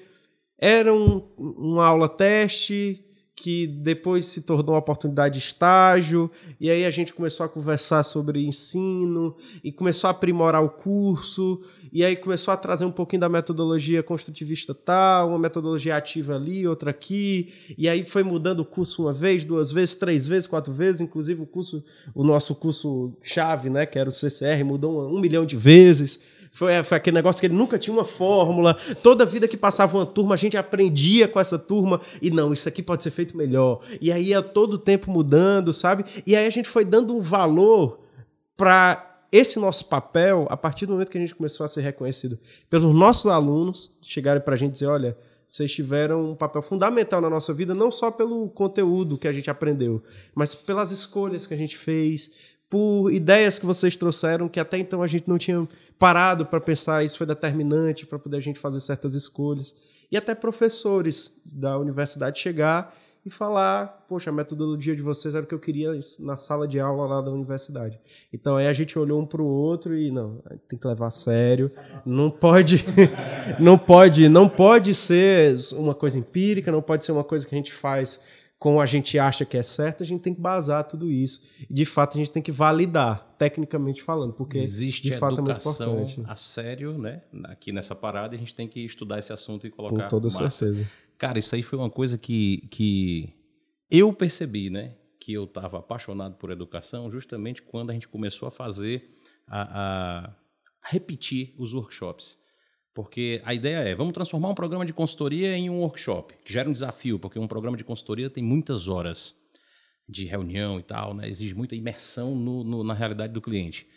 [0.58, 3.06] era um, uma aula teste,
[3.42, 8.04] que depois se tornou uma oportunidade de estágio, e aí a gente começou a conversar
[8.04, 13.22] sobre ensino, e começou a aprimorar o curso, e aí começou a trazer um pouquinho
[13.22, 17.48] da metodologia construtivista tal, uma metodologia ativa ali, outra aqui,
[17.78, 21.42] e aí foi mudando o curso uma vez, duas vezes, três vezes, quatro vezes, inclusive
[21.42, 21.82] o curso,
[22.14, 26.20] o nosso curso chave, né, que era o CCR, mudou um, um milhão de vezes,
[26.52, 28.76] foi, foi aquele negócio que ele nunca tinha uma fórmula.
[29.04, 32.02] Toda vida que passava uma turma, a gente aprendia com essa turma.
[32.22, 33.82] E não, isso aqui pode ser feito melhor.
[34.02, 36.04] E aí ia todo o tempo mudando, sabe?
[36.26, 38.00] E aí a gente foi dando um valor
[38.58, 42.40] para esse nosso papel a partir do momento que a gente começou a ser reconhecido
[42.70, 47.30] pelos nossos alunos, chegarem para a gente dizer: olha, vocês tiveram um papel fundamental na
[47.30, 50.02] nossa vida, não só pelo conteúdo que a gente aprendeu,
[50.34, 52.32] mas pelas escolhas que a gente fez,
[52.70, 55.68] por ideias que vocês trouxeram que até então a gente não tinha
[56.00, 59.76] parado para pensar, isso foi determinante para poder a gente fazer certas escolhas.
[60.10, 65.48] E até professores da universidade chegar e falar, poxa, a metodologia de vocês era o
[65.48, 68.00] que eu queria na sala de aula lá da universidade.
[68.32, 71.12] Então aí a gente olhou um para o outro e não, tem que levar a
[71.12, 71.70] sério.
[72.06, 72.86] Não pode,
[73.60, 77.58] não pode, não pode ser uma coisa empírica, não pode ser uma coisa que a
[77.58, 78.22] gente faz
[78.60, 81.42] como a gente acha que é certo, a gente tem que basar tudo isso.
[81.70, 85.94] E, de fato, a gente tem que validar, tecnicamente falando, porque Existe de fato educação
[85.94, 86.32] é muito importante.
[86.32, 87.22] a sério, né?
[87.46, 90.04] Aqui nessa parada, a gente tem que estudar esse assunto e colocar.
[90.04, 90.50] Com toda massa.
[90.50, 90.90] certeza.
[91.18, 93.34] Cara, isso aí foi uma coisa que, que
[93.90, 94.94] eu percebi, né?
[95.18, 99.10] Que eu estava apaixonado por educação justamente quando a gente começou a fazer,
[99.48, 100.36] a, a
[100.84, 102.38] repetir os workshops.
[103.02, 106.68] Porque a ideia é, vamos transformar um programa de consultoria em um workshop, que gera
[106.68, 109.36] um desafio, porque um programa de consultoria tem muitas horas
[110.06, 111.30] de reunião e tal, né?
[111.30, 113.88] exige muita imersão no, no, na realidade do cliente,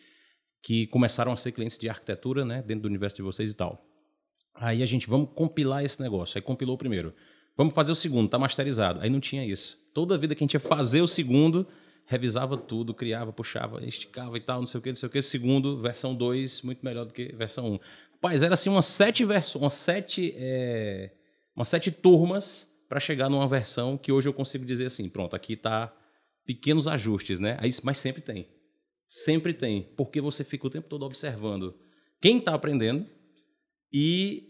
[0.62, 2.62] que começaram a ser clientes de arquitetura né?
[2.62, 3.84] dentro do universo de vocês e tal.
[4.54, 6.38] Aí a gente, vamos compilar esse negócio.
[6.38, 7.12] Aí compilou o primeiro.
[7.56, 9.00] Vamos fazer o segundo, está masterizado.
[9.00, 9.80] Aí não tinha isso.
[9.92, 11.66] Toda vida que a gente ia fazer o segundo,
[12.06, 15.22] revisava tudo, criava, puxava, esticava e tal, não sei o que, não sei o que.
[15.22, 17.74] Segundo, versão 2, muito melhor do que versão 1.
[17.74, 17.78] Um.
[18.12, 21.10] Rapaz, era assim umas sete versões, umas sete, é,
[21.56, 25.54] umas sete turmas para chegar numa versão que hoje eu consigo dizer assim, pronto, aqui
[25.54, 25.92] está
[26.44, 27.56] pequenos ajustes, né?
[27.60, 28.48] Aí, mas sempre tem.
[29.06, 31.74] Sempre tem, porque você fica o tempo todo observando
[32.20, 33.06] quem está aprendendo
[33.92, 34.48] e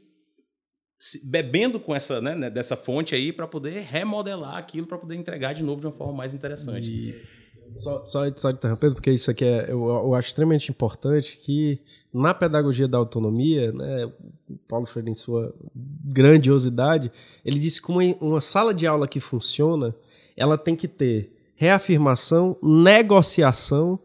[1.24, 5.62] bebendo com essa, né, dessa fonte aí para poder remodelar aquilo, para poder entregar de
[5.62, 6.88] novo de uma forma mais interessante.
[6.90, 7.41] E...
[7.76, 11.80] Só, só, só interrompendo, porque isso aqui é, eu, eu, acho extremamente importante que
[12.12, 14.06] na pedagogia da autonomia, né,
[14.48, 17.10] o Paulo Freire, em sua grandiosidade,
[17.44, 19.94] ele disse que uma, uma sala de aula que funciona,
[20.36, 23.98] ela tem que ter reafirmação, negociação,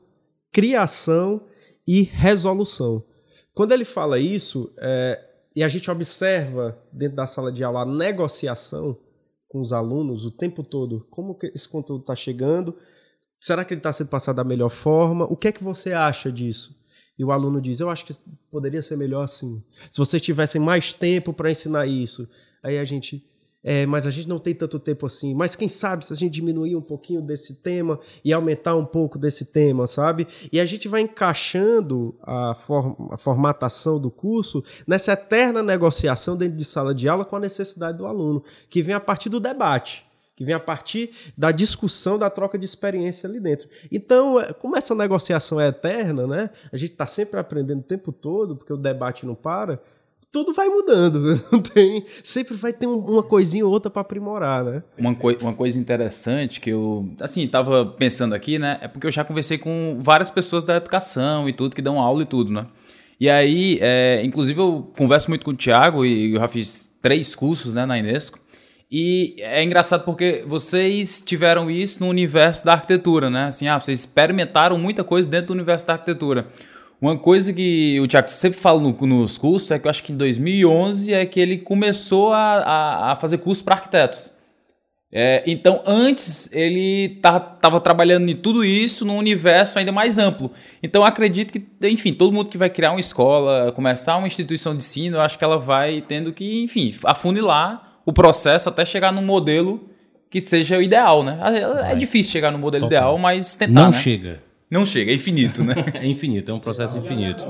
[0.52, 1.42] criação
[1.86, 3.04] e resolução.
[3.54, 5.20] Quando ele fala isso, é,
[5.56, 8.98] e a gente observa dentro da sala de aula a negociação
[9.48, 12.76] com os alunos o tempo todo, como que esse conteúdo está chegando,
[13.40, 16.32] será que ele está sendo passado da melhor forma, o que é que você acha
[16.32, 16.78] disso?
[17.18, 18.14] E o aluno diz, eu acho que
[18.52, 19.64] poderia ser melhor assim.
[19.90, 22.30] Se vocês tivessem mais tempo para ensinar isso.
[22.62, 23.26] Aí a gente,
[23.64, 25.34] é, mas a gente não tem tanto tempo assim.
[25.34, 29.18] Mas quem sabe se a gente diminuir um pouquinho desse tema e aumentar um pouco
[29.18, 30.28] desse tema, sabe?
[30.52, 36.66] E a gente vai encaixando a, a formatação do curso nessa eterna negociação dentro de
[36.66, 40.07] sala de aula com a necessidade do aluno, que vem a partir do debate
[40.38, 43.68] que vem a partir da discussão, da troca de experiência ali dentro.
[43.92, 46.52] Então, é, como essa negociação é eterna, né?
[46.72, 49.82] A gente está sempre aprendendo o tempo todo, porque o debate não para.
[50.32, 54.84] Tudo vai mudando, não tem, sempre vai ter uma coisinha ou outra para aprimorar, né?
[54.96, 58.78] Uma, coi uma coisa interessante que eu, assim, estava pensando aqui, né?
[58.80, 62.22] É porque eu já conversei com várias pessoas da educação e tudo, que dão aula
[62.22, 62.68] e tudo, né?
[63.20, 67.34] E aí, é, inclusive, eu converso muito com o Thiago e eu já fiz três
[67.34, 68.40] cursos né, na Unesco.
[68.90, 73.46] E é engraçado porque vocês tiveram isso no universo da arquitetura, né?
[73.46, 76.48] Assim, ah, vocês experimentaram muita coisa dentro do universo da arquitetura.
[77.00, 80.14] Uma coisa que o Tiago sempre fala no, nos cursos é que eu acho que
[80.14, 84.34] em 2011 é que ele começou a, a, a fazer curso para arquitetos.
[85.12, 90.52] É, então, antes ele estava trabalhando em tudo isso num universo ainda mais amplo.
[90.82, 94.84] Então, acredito que, enfim, todo mundo que vai criar uma escola, começar uma instituição de
[94.84, 99.22] ensino, eu acho que ela vai tendo que, enfim, afunilar o processo até chegar num
[99.22, 99.90] modelo
[100.30, 101.38] que seja o ideal, né?
[101.44, 101.98] É Vai.
[101.98, 102.98] difícil chegar no modelo Total.
[102.98, 103.92] ideal, mas tentar, Não né?
[103.92, 104.44] chega.
[104.72, 105.76] Não chega, é infinito, né?
[105.96, 107.44] É infinito, é um processo infinito.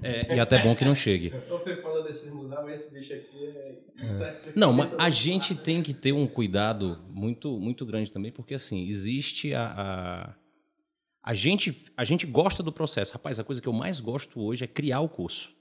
[0.00, 1.32] É, e até bom que não chegue.
[1.48, 3.74] vocês mudar, mas esse bicho aqui é.
[4.00, 8.54] É Não, mas a gente tem que ter um cuidado muito, muito grande também, porque
[8.54, 10.34] assim, existe a.
[11.24, 13.12] A, a gente, a gente gosta do processo.
[13.14, 15.52] Rapaz, a coisa que eu mais gosto hoje é criar o curso.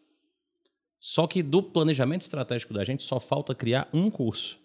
[1.06, 4.58] Só que do planejamento estratégico da gente só falta criar um curso.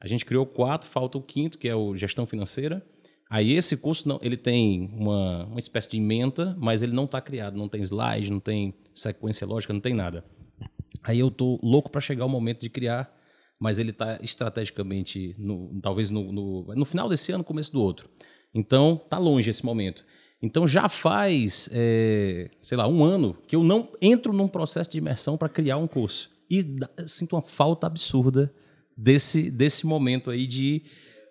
[0.00, 2.82] A gente criou quatro, falta o quinto, que é o gestão financeira.
[3.30, 7.20] Aí esse curso não, ele tem uma, uma espécie de ementa, mas ele não está
[7.20, 10.24] criado, não tem slide, não tem sequência lógica, não tem nada.
[11.02, 13.14] Aí eu tô louco para chegar o momento de criar,
[13.60, 18.08] mas ele está estrategicamente, no- talvez no, no, no final desse ano, começo do outro.
[18.54, 20.02] Então tá longe esse momento.
[20.40, 24.98] Então já faz, é, sei lá, um ano que eu não entro num processo de
[24.98, 26.64] imersão para criar um curso e
[27.06, 28.52] sinto uma falta absurda
[28.96, 30.82] desse desse momento aí de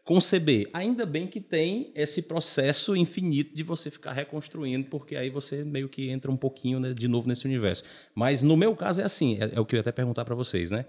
[0.07, 0.69] conceber.
[0.71, 5.89] Ainda bem que tem esse processo infinito de você ficar reconstruindo, porque aí você meio
[5.89, 7.83] que entra um pouquinho né, de novo nesse universo.
[8.15, 10.33] Mas no meu caso é assim, é, é o que eu ia até perguntar para
[10.33, 10.85] vocês, né?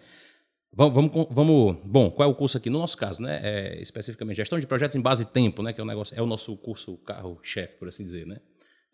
[0.79, 2.71] Vamos, vamos, vamos- bom, qual é o curso aqui?
[2.71, 3.41] No nosso caso, né?
[3.43, 5.73] É, especificamente gestão de projetos em base tempo, né?
[5.73, 8.39] Que é o negócio, é o nosso curso carro-chefe, por assim dizer, né?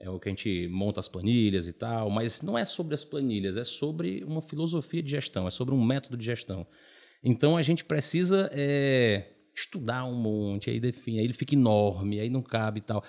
[0.01, 3.05] É o que a gente monta as planilhas e tal, mas não é sobre as
[3.05, 6.67] planilhas, é sobre uma filosofia de gestão, é sobre um método de gestão.
[7.23, 12.31] Então a gente precisa é, estudar um monte, aí define, aí ele fica enorme, aí
[12.31, 13.05] não cabe e tal.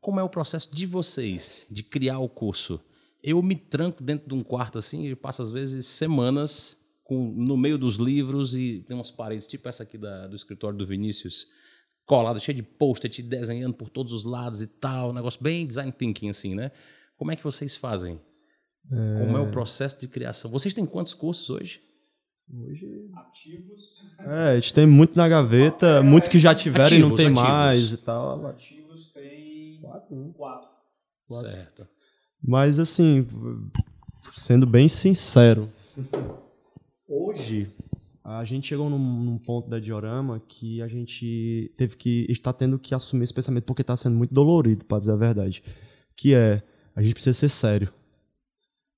[0.00, 2.80] Como é o processo de vocês de criar o curso?
[3.22, 7.56] Eu me tranco dentro de um quarto assim, e passo às vezes semanas com, no
[7.56, 11.46] meio dos livros e tem umas paredes, tipo essa aqui da- do escritório do Vinícius,
[12.04, 15.90] colada, cheia de post-it, desenhando por todos os lados e tal, um negócio bem design
[15.92, 16.70] thinking assim, né?
[17.16, 18.20] Como é que vocês fazem?
[18.88, 20.50] Como é o processo de criação?
[20.50, 21.80] Vocês têm quantos cursos hoje?
[24.20, 27.26] É, a gente tem muito na gaveta, muitos que já tiveram e não Ativos, tem
[27.26, 27.42] ativos.
[27.42, 28.46] mais e tal.
[28.46, 30.34] Ativos tem Quatro.
[30.36, 30.68] quatro.
[31.28, 31.88] Certo.
[32.42, 33.26] Mas assim,
[34.30, 35.68] sendo bem sincero,
[37.08, 37.70] hoje
[38.24, 42.78] a gente chegou num, num ponto da diorama que a gente teve que está tendo
[42.78, 45.62] que assumir esse pensamento porque está sendo muito dolorido, para dizer a verdade,
[46.16, 46.62] que é
[46.94, 47.92] a gente precisa ser sério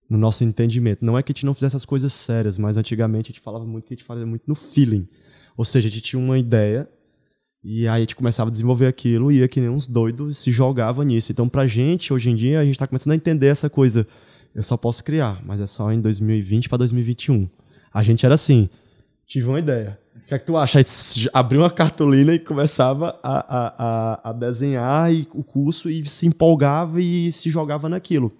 [0.09, 1.05] no nosso entendimento.
[1.05, 3.66] Não é que a gente não fizesse as coisas sérias, mas antigamente a gente falava
[3.66, 5.07] muito que a gente fazia muito no feeling.
[5.57, 6.88] Ou seja, a gente tinha uma ideia
[7.62, 10.51] e aí a gente começava a desenvolver aquilo e ia que nem uns doidos se
[10.51, 11.33] jogava nisso.
[11.33, 14.07] Então, pra gente, hoje em dia, a gente tá começando a entender essa coisa.
[14.55, 17.49] Eu só posso criar, mas é só em 2020 para 2021.
[17.99, 18.71] A gente era assim,
[19.27, 19.99] tive uma ideia.
[20.15, 20.79] O que é que tu acha?
[20.79, 20.85] Aí
[21.35, 26.25] abriu uma cartolina e começava a, a, a, a desenhar e, o curso e se
[26.25, 28.33] empolgava e se jogava naquilo.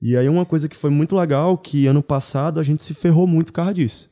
[0.00, 3.26] E aí uma coisa que foi muito legal, que ano passado a gente se ferrou
[3.26, 4.08] muito por causa disso.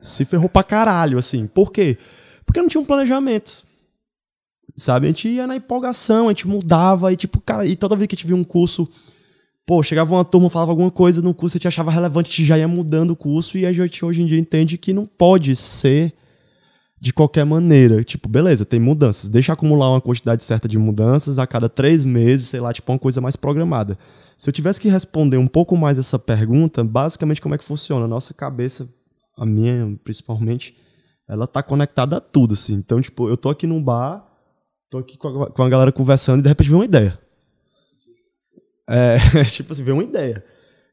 [0.00, 1.46] Se ferrou pra caralho, assim.
[1.46, 1.98] Por quê?
[2.46, 3.62] Porque não tinha um planejamento.
[4.74, 5.04] Sabe?
[5.04, 8.14] A gente ia na empolgação, a gente mudava, e tipo, cara, e toda vez que
[8.14, 8.88] a gente via um curso,
[9.68, 12.56] pô, chegava uma turma, falava alguma coisa no curso, a gente achava relevante, gente já
[12.56, 16.14] ia mudando o curso, e a gente hoje em dia entende que não pode ser
[16.98, 18.02] de qualquer maneira.
[18.02, 19.28] Tipo, beleza, tem mudanças.
[19.28, 22.98] Deixa acumular uma quantidade certa de mudanças a cada três meses, sei lá, tipo, uma
[22.98, 23.98] coisa mais programada.
[24.38, 28.06] Se eu tivesse que responder um pouco mais essa pergunta, basicamente como é que funciona?
[28.06, 28.88] A nossa cabeça,
[29.36, 30.74] a minha principalmente,
[31.28, 32.72] ela tá conectada a tudo, assim.
[32.72, 34.26] Então, tipo, eu tô aqui num bar,
[34.88, 37.27] tô aqui com a, com a galera conversando e de repente vem uma ideia.
[38.88, 40.42] É, tipo assim, vem uma ideia.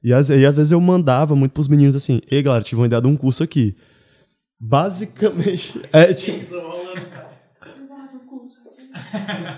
[0.04, 2.88] E às, e às vezes eu mandava muito pros meninos assim, ei galera, tive uma
[2.88, 3.76] ideia de um curso aqui.
[4.60, 6.46] Basicamente, é tipo...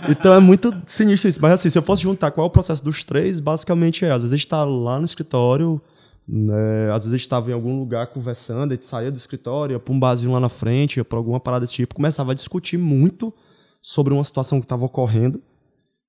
[0.10, 1.42] Então é muito sinistro isso.
[1.42, 4.12] Mas assim, se eu fosse juntar qual é o processo dos três, basicamente é.
[4.12, 5.82] Às vezes a gente tá lá no escritório,
[6.28, 9.76] né, às vezes a gente estava em algum lugar conversando, a gente saía do escritório,
[9.76, 12.36] ia pra um barzinho lá na frente, ia pra alguma parada desse tipo, começava a
[12.36, 13.34] discutir muito
[13.82, 15.42] sobre uma situação que estava ocorrendo.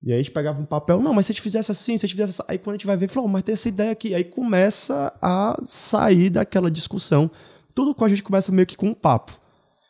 [0.03, 2.07] E aí a gente pegava um papel, não, mas se a gente fizesse assim, se
[2.07, 3.91] a gente fizesse assim, aí quando a gente vai ver, falou, mas tem essa ideia
[3.91, 4.15] aqui.
[4.15, 7.31] Aí começa a sair daquela discussão.
[7.75, 9.41] Tudo com a gente começa meio que com um papo.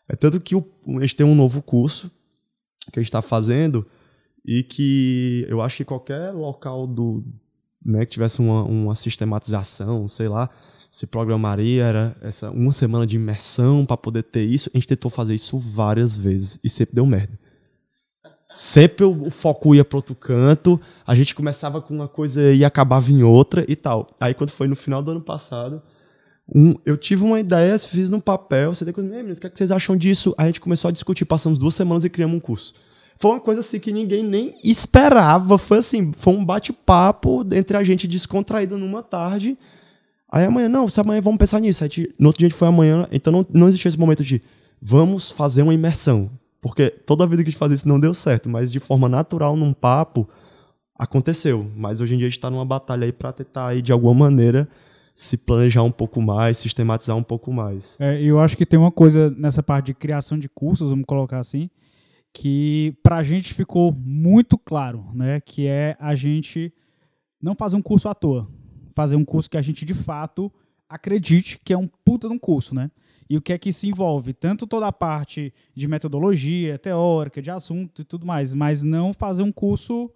[0.08, 0.64] É tanto que o,
[0.96, 2.10] a gente tem um novo curso
[2.90, 3.86] que a gente está fazendo
[4.46, 7.22] e que eu acho que qualquer local do
[7.84, 10.48] né, que tivesse uma, uma sistematização, sei lá,
[10.90, 14.70] se programaria era essa uma semana de imersão para poder ter isso.
[14.72, 17.38] A gente tentou fazer isso várias vezes e sempre deu merda.
[18.52, 23.10] Sempre o foco ia para outro canto, a gente começava com uma coisa e acabava
[23.10, 24.06] em outra e tal.
[24.18, 25.82] Aí quando foi no final do ano passado,
[26.54, 29.50] um, eu tive uma ideia, fiz no papel, você tem coisa, meninos, o que, é
[29.50, 30.34] que vocês acham disso?
[30.38, 32.72] Aí a gente começou a discutir, passamos duas semanas e criamos um curso.
[33.18, 35.58] Foi uma coisa assim que ninguém nem esperava.
[35.58, 39.58] Foi assim, foi um bate-papo entre a gente descontraído numa tarde.
[40.30, 41.82] Aí amanhã, não, se amanhã vamos pensar nisso.
[41.82, 44.40] Aí, no outro dia a gente foi amanhã, então não, não existiu esse momento de
[44.80, 46.30] vamos fazer uma imersão.
[46.60, 49.08] Porque toda a vida que a gente fazia isso não deu certo, mas de forma
[49.08, 50.28] natural, num papo,
[50.98, 51.70] aconteceu.
[51.76, 54.14] Mas hoje em dia a gente está numa batalha aí para tentar aí, de alguma
[54.14, 54.68] maneira,
[55.14, 57.96] se planejar um pouco mais, sistematizar um pouco mais.
[58.00, 61.38] É, eu acho que tem uma coisa nessa parte de criação de cursos, vamos colocar
[61.38, 61.70] assim,
[62.32, 65.40] que para a gente ficou muito claro, né?
[65.40, 66.72] Que é a gente
[67.40, 68.48] não fazer um curso à toa,
[68.94, 70.52] fazer um curso que a gente de fato
[70.88, 72.90] acredite que é um puta de um curso, né?
[73.28, 74.32] E o que é que isso envolve?
[74.32, 79.42] Tanto toda a parte de metodologia, teórica, de assunto e tudo mais, mas não fazer
[79.42, 80.10] um curso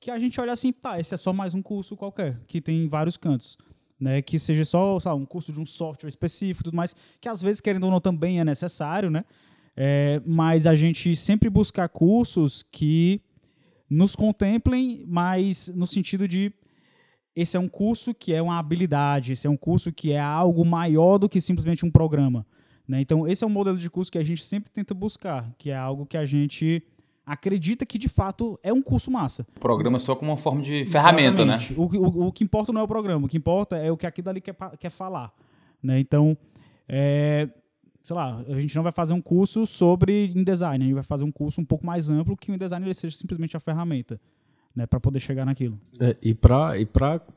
[0.00, 2.88] que a gente olha assim, tá, esse é só mais um curso qualquer, que tem
[2.88, 3.56] vários cantos.
[3.98, 7.40] Né, que seja só sabe, um curso de um software específico tudo mais, que às
[7.40, 9.24] vezes, querendo ou não, também é necessário, né?
[9.76, 13.22] É, mas a gente sempre buscar cursos que
[13.88, 16.52] nos contemplem, mas no sentido de
[17.36, 20.64] esse é um curso que é uma habilidade, esse é um curso que é algo
[20.64, 22.46] maior do que simplesmente um programa.
[22.86, 23.00] Né?
[23.00, 25.76] Então, esse é um modelo de curso que a gente sempre tenta buscar, que é
[25.76, 26.82] algo que a gente
[27.26, 29.46] acredita que de fato é um curso massa.
[29.56, 31.72] O programa só como uma forma de ferramenta, Exatamente.
[31.72, 31.78] né?
[31.78, 34.06] O, o, o, que importa não é o programa, o que importa é o que
[34.06, 35.32] aquilo ali quer, quer falar.
[35.82, 35.98] Né?
[35.98, 36.36] Então,
[36.86, 37.48] é,
[38.02, 41.24] sei lá, a gente não vai fazer um curso sobre InDesign, a gente vai fazer
[41.24, 44.20] um curso um pouco mais amplo que o InDesign seja simplesmente a ferramenta
[44.74, 45.78] né, para poder chegar naquilo.
[46.00, 46.86] É, e para e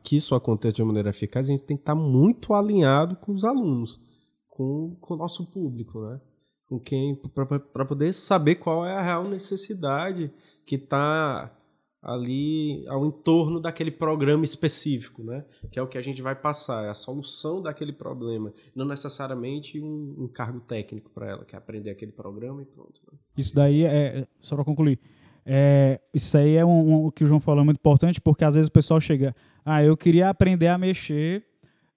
[0.03, 3.15] que isso aconteça de uma maneira eficaz, a gente tem que estar tá muito alinhado
[3.17, 3.99] com os alunos,
[4.47, 6.19] com, com o nosso público, né?
[6.67, 10.31] Com quem para poder saber qual é a real necessidade
[10.65, 11.53] que está
[12.01, 15.45] ali ao entorno daquele programa específico, né?
[15.71, 19.79] Que é o que a gente vai passar, é a solução daquele problema, não necessariamente
[19.79, 22.99] um, um cargo técnico para ela, que é aprender aquele programa e pronto.
[23.09, 23.17] Né?
[23.37, 24.99] Isso daí é só para concluir
[25.49, 28.43] é, isso aí é um, um, o que o João falou é muito importante, porque
[28.43, 29.33] às vezes o pessoal chega,
[29.63, 31.45] ah, eu queria aprender a mexer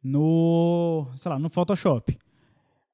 [0.00, 2.16] no, sei lá, no Photoshop.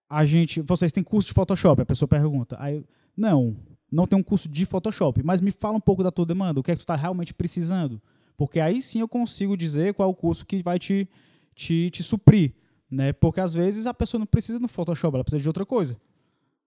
[0.08, 1.82] A gente, vocês têm curso de Photoshop?
[1.82, 2.56] A pessoa pergunta.
[2.58, 2.82] Aí,
[3.14, 3.54] não,
[3.92, 6.62] não tem um curso de Photoshop, mas me fala um pouco da tua demanda, o
[6.62, 8.00] que é que tu está realmente precisando,
[8.34, 11.06] porque aí sim eu consigo dizer qual é o curso que vai te,
[11.54, 12.54] te, te suprir,
[12.90, 13.12] né?
[13.12, 15.98] Porque às vezes a pessoa não precisa no Photoshop, ela precisa de outra coisa,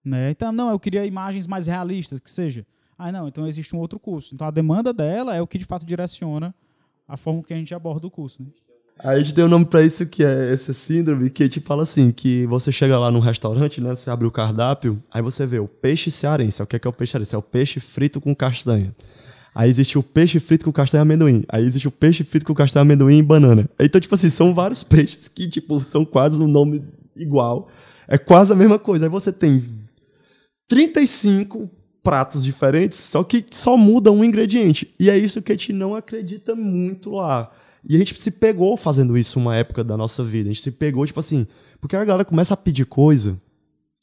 [0.04, 0.30] né?
[0.30, 2.64] Então, não, eu queria imagens mais realistas, que seja.
[3.02, 4.34] Ah, não, então existe um outro curso.
[4.34, 6.54] Então a demanda dela é o que de fato direciona
[7.08, 8.42] a forma que a gente aborda o curso.
[8.42, 8.50] Né?
[8.98, 11.84] Aí a gente deu um nome para isso que é essa síndrome que te fala
[11.84, 15.58] assim, que você chega lá num restaurante, né, você abre o cardápio, aí você vê
[15.58, 16.62] o peixe cearense.
[16.62, 17.34] O que é, que é o peixe cearense?
[17.34, 18.94] É o peixe frito com castanha.
[19.54, 21.42] Aí existe o peixe frito com castanha e amendoim.
[21.48, 23.66] Aí existe o peixe frito com castanha, amendoim e banana.
[23.80, 26.84] Então, tipo assim, são vários peixes que, tipo, são quase um nome
[27.16, 27.70] igual.
[28.06, 29.06] É quase a mesma coisa.
[29.06, 29.64] Aí você tem
[30.68, 34.94] 35 pratos diferentes, só que só muda um ingrediente.
[34.98, 37.50] E é isso que a gente não acredita muito lá.
[37.88, 40.48] E a gente se pegou fazendo isso uma época da nossa vida.
[40.48, 41.46] A gente se pegou, tipo assim,
[41.80, 43.40] porque a galera começa a pedir coisa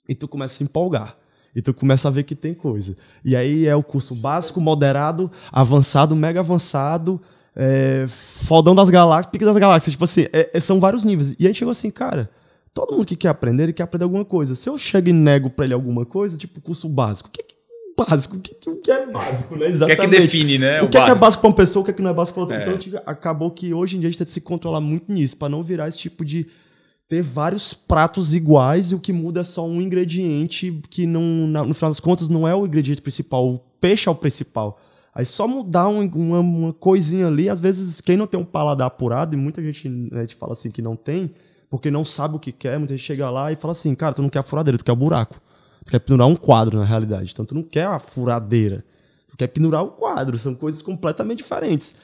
[0.08, 1.16] e tu começa a se empolgar.
[1.56, 2.96] E tu começa a ver que tem coisa.
[3.26, 7.20] E aí é o curso básico, moderado, avançado, mega avançado,
[7.56, 9.92] é, fodão das galáxias, pique das galáxias.
[9.94, 11.36] Tipo assim, é, é, são vários níveis.
[11.40, 12.30] E aí chegou assim, cara,
[12.74, 14.54] todo mundo que quer aprender, ele quer aprender alguma coisa.
[14.54, 17.44] Se eu chego e nego pra ele alguma coisa, tipo curso básico, o que,
[17.98, 18.38] básico.
[18.38, 19.68] O que, o que é básico, né?
[19.68, 20.06] Exatamente.
[20.06, 20.82] O que é que define, né?
[20.82, 22.12] O, o que, é, que é básico para uma pessoa, o que é que não
[22.12, 22.58] é básico para outra.
[22.58, 22.62] É.
[22.62, 25.38] Então, gente, acabou que hoje em dia a gente tem que se controlar muito nisso,
[25.38, 26.48] para não virar esse tipo de
[27.08, 31.74] ter vários pratos iguais e o que muda é só um ingrediente que não, no
[31.74, 34.80] final das contas não é o ingrediente principal, o peixe é o principal.
[35.16, 38.88] Aí só mudar um, uma, uma, coisinha ali, às vezes quem não tem um paladar
[38.88, 41.32] apurado, e muita gente, né, gente fala assim que não tem,
[41.70, 44.22] porque não sabe o que quer, muita gente chega lá e fala assim, cara, tu
[44.22, 45.42] não quer a furadeira, tu quer o buraco.
[45.88, 47.32] Tu quer pendurar um quadro, na realidade.
[47.32, 48.84] Então tu não quer a furadeira.
[49.30, 50.38] Tu quer pendurar o quadro.
[50.38, 51.95] São coisas completamente diferentes.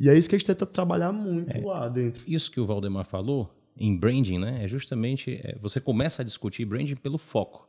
[0.00, 2.24] E é isso que a gente tenta trabalhar muito é, lá dentro.
[2.26, 4.64] Isso que o Valdemar falou em branding, né?
[4.64, 7.68] É justamente é, você começa a discutir branding pelo foco.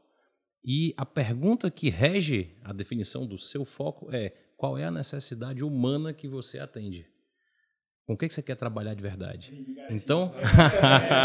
[0.63, 5.65] E a pergunta que rege a definição do seu foco é qual é a necessidade
[5.65, 7.05] humana que você atende?
[8.07, 9.65] Com o que você quer trabalhar de verdade?
[9.89, 10.33] Então,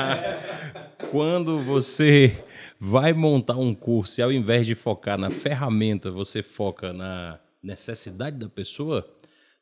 [1.12, 2.36] quando você
[2.76, 8.36] vai montar um curso e ao invés de focar na ferramenta, você foca na necessidade
[8.36, 9.08] da pessoa,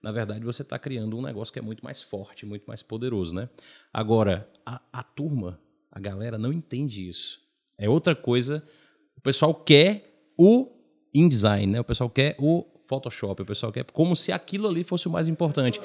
[0.03, 3.35] na verdade você está criando um negócio que é muito mais forte, muito mais poderoso,
[3.35, 3.51] né?
[3.93, 5.61] Agora, a, a turma,
[5.93, 7.43] a galera não entende isso.
[7.77, 8.67] É outra coisa.
[9.15, 10.73] O pessoal quer o
[11.13, 11.81] InDesign, né?
[11.81, 15.29] O pessoal quer o Photoshop, o pessoal quer como se aquilo ali fosse o mais
[15.29, 15.79] importante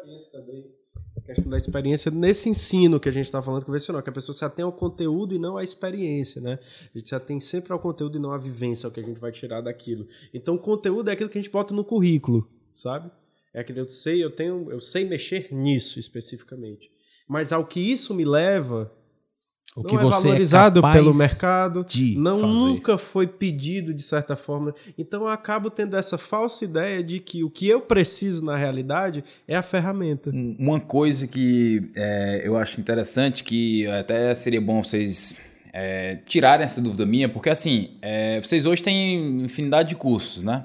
[0.00, 0.70] experiência também.
[1.16, 4.34] A questão da experiência nesse ensino que a gente está falando convencional, que a pessoa
[4.34, 6.58] se atém ao conteúdo e não à experiência, né?
[6.94, 9.20] A gente se atém sempre ao conteúdo e não à vivência, ao que a gente
[9.20, 10.06] vai tirar daquilo.
[10.32, 13.10] Então, o conteúdo é aquilo que a gente bota no currículo, sabe?
[13.52, 16.90] É aquilo que eu sei, eu tenho, eu sei mexer nisso especificamente.
[17.28, 18.92] Mas ao que isso me leva,
[19.76, 22.52] O não que é você valorizado é capaz pelo mercado, de não fazer.
[22.52, 24.74] nunca foi pedido de certa forma.
[24.98, 29.22] Então eu acabo tendo essa falsa ideia de que o que eu preciso na realidade
[29.46, 30.30] é a ferramenta.
[30.30, 35.36] Um- Uma coisa que é, eu acho interessante, que até seria bom vocês
[35.72, 40.64] é, tirarem essa dúvida minha, porque assim, é, vocês hoje têm infinidade de cursos, né?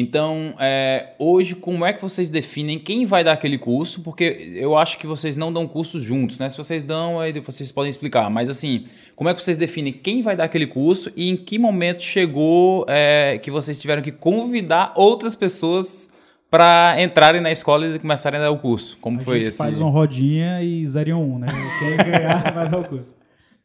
[0.00, 4.00] Então, é, hoje, como é que vocês definem quem vai dar aquele curso?
[4.00, 6.48] Porque eu acho que vocês não dão cursos juntos, né?
[6.48, 8.30] Se vocês dão, aí vocês podem explicar.
[8.30, 8.84] Mas assim,
[9.16, 12.86] como é que vocês definem quem vai dar aquele curso e em que momento chegou
[12.88, 16.08] é, que vocês tiveram que convidar outras pessoas
[16.48, 18.96] para entrarem na escola e começarem a dar o curso?
[19.00, 19.58] Como a foi gente esse?
[19.58, 21.48] faz uma rodinha e 0 em 1, um, né?
[21.80, 23.16] Quem ganhar vai dar o curso.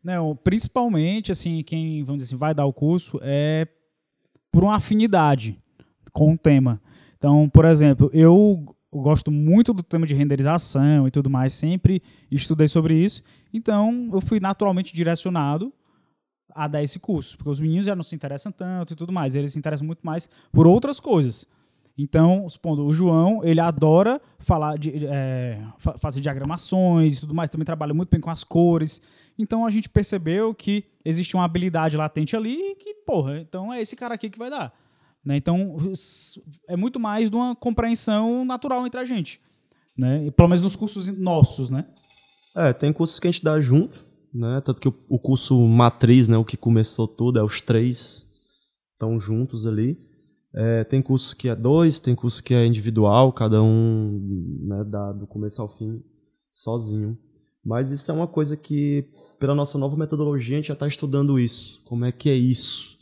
[0.04, 3.68] Não, principalmente, assim, quem, vamos dizer assim, vai dar o curso é
[4.52, 5.63] por uma afinidade
[6.14, 6.80] com o tema.
[7.18, 12.68] Então, por exemplo, eu gosto muito do tema de renderização e tudo mais, sempre estudei
[12.68, 15.74] sobre isso, então eu fui naturalmente direcionado
[16.56, 19.34] a dar esse curso, porque os meninos já não se interessam tanto e tudo mais,
[19.34, 21.48] eles se interessam muito mais por outras coisas.
[21.98, 27.50] Então, supondo, o João, ele adora falar de, é, fa- fazer diagramações e tudo mais,
[27.52, 29.00] também trabalha muito bem com as cores.
[29.38, 33.96] Então, a gente percebeu que existe uma habilidade latente ali que, porra, então é esse
[33.96, 34.74] cara aqui que vai dar.
[35.26, 35.38] Né?
[35.38, 35.78] Então,
[36.68, 39.40] é muito mais de uma compreensão natural entre a gente.
[39.98, 40.28] Né?
[40.28, 41.86] E, pelo menos nos cursos nossos, né?
[42.56, 44.62] É, tem cursos que a gente dá junto, né?
[44.62, 48.28] Tanto que o, o curso matriz, né, o que começou tudo, é os três
[48.92, 49.98] estão juntos ali.
[50.56, 54.20] É, tem curso que é dois, tem curso que é individual, cada um
[54.62, 56.04] né, dá do começo ao fim
[56.52, 57.18] sozinho.
[57.66, 59.08] Mas isso é uma coisa que,
[59.40, 61.82] pela nossa nova metodologia, a gente já está estudando isso.
[61.86, 62.93] Como é que é isso?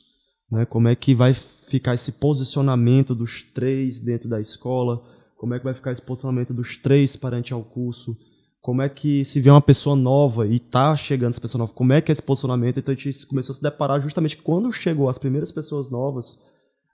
[0.52, 0.66] Né?
[0.66, 5.04] Como é que vai ficar esse posicionamento dos três dentro da escola?
[5.38, 8.18] Como é que vai ficar esse posicionamento dos três perante ao curso?
[8.62, 11.94] como é que se vê uma pessoa nova e tá chegando essa pessoa nova, como
[11.94, 12.78] é que é esse posicionamento?
[12.78, 16.40] Então a gente começou a se deparar justamente quando chegou as primeiras pessoas novas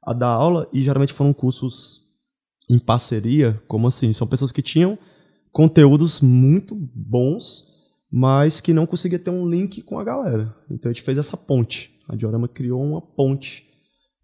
[0.01, 2.07] a dar aula, e geralmente foram cursos
[2.69, 4.13] em parceria, como assim?
[4.13, 4.97] São pessoas que tinham
[5.51, 7.65] conteúdos muito bons,
[8.09, 10.55] mas que não conseguia ter um link com a galera.
[10.71, 11.96] Então a gente fez essa ponte.
[12.07, 13.67] A Diorama criou uma ponte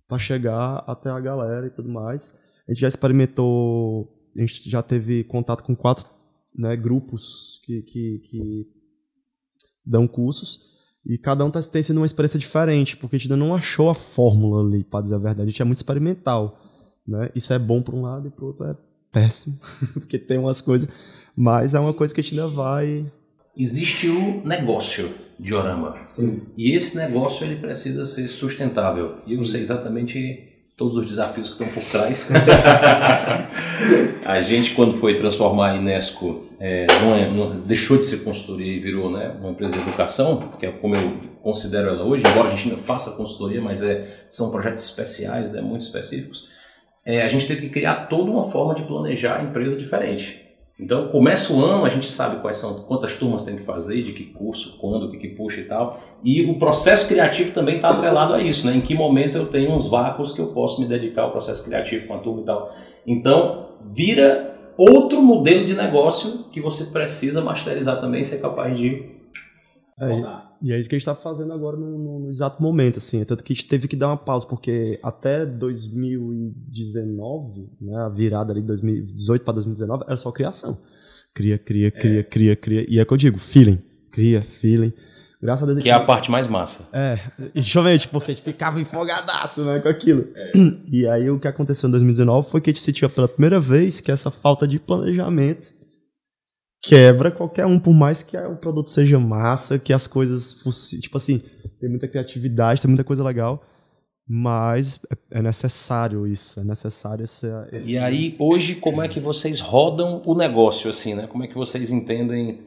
[0.08, 2.38] para chegar até a galera e tudo mais.
[2.68, 6.06] A gente já experimentou, a gente já teve contato com quatro
[6.56, 8.68] né, grupos que, que, que
[9.86, 10.74] dão cursos
[11.06, 13.90] e cada um tá, tem sido uma experiência diferente, porque a gente ainda não achou
[13.90, 15.42] a fórmula ali, para dizer a verdade.
[15.42, 16.60] A gente é muito experimental.
[17.06, 17.30] Né?
[17.36, 18.78] Isso é bom para um lado e para outro é
[19.12, 19.60] péssimo,
[19.94, 20.88] porque tem umas coisas,
[21.36, 23.12] mas é uma coisa que a gente ainda vai.
[23.56, 25.98] Existe o negócio de Orama.
[26.02, 26.42] Sim.
[26.58, 29.18] E esse negócio ele precisa ser sustentável.
[29.28, 32.30] E eu não sei exatamente todos os desafios que estão por trás.
[34.26, 38.80] a gente, quando foi transformar a Inesco, é, numa- numa- deixou de ser consultoria e
[38.80, 42.52] virou né, uma empresa de educação, que é como eu considero ela hoje, embora a
[42.56, 46.48] gente ainda faça consultoria, mas é, são projetos especiais, né, muito específicos.
[47.06, 50.42] É, a gente teve que criar toda uma forma de planejar a empresa diferente.
[50.80, 54.12] Então, começa o ano, a gente sabe quais são, quantas turmas tem que fazer, de
[54.12, 56.02] que curso, quando, o que, que puxa e tal.
[56.24, 58.76] E o processo criativo também está atrelado a isso, né?
[58.76, 62.08] Em que momento eu tenho uns vácuos que eu posso me dedicar ao processo criativo
[62.08, 62.76] com a turma e tal.
[63.06, 69.12] Então, vira outro modelo de negócio que você precisa masterizar também e ser capaz de
[70.00, 70.24] É,
[70.64, 73.24] e é isso que a gente está fazendo agora no, no- no exato momento, assim.
[73.26, 78.52] Tanto que a gente teve que dar uma pausa, porque até 2019, né, a virada
[78.52, 80.78] ali de 2018 para 2019, era só criação.
[81.34, 82.86] Cria, cria, cria, cria, cria.
[82.90, 83.80] E é o que eu digo, feeling.
[84.12, 84.94] Cria, feeling.
[85.42, 86.88] Graças a Deus que é a parte mais massa.
[86.94, 87.20] É,
[87.56, 90.28] justamente porque a gente ficava empolgadaço né, com aquilo.
[90.90, 94.00] E aí o que aconteceu em 2019 foi que a gente sentiu pela primeira vez
[94.00, 95.74] que essa falta de planejamento
[96.84, 101.00] quebra qualquer um, por mais que o produto seja massa, que as coisas fossem.
[101.00, 101.42] Tipo assim,
[101.80, 103.64] tem muita criatividade, tem muita coisa legal,
[104.28, 107.48] mas é é necessário isso, é necessário esse.
[107.72, 111.26] esse- E aí, hoje, como é que vocês rodam o negócio, assim, né?
[111.26, 112.60] Como é que vocês entendem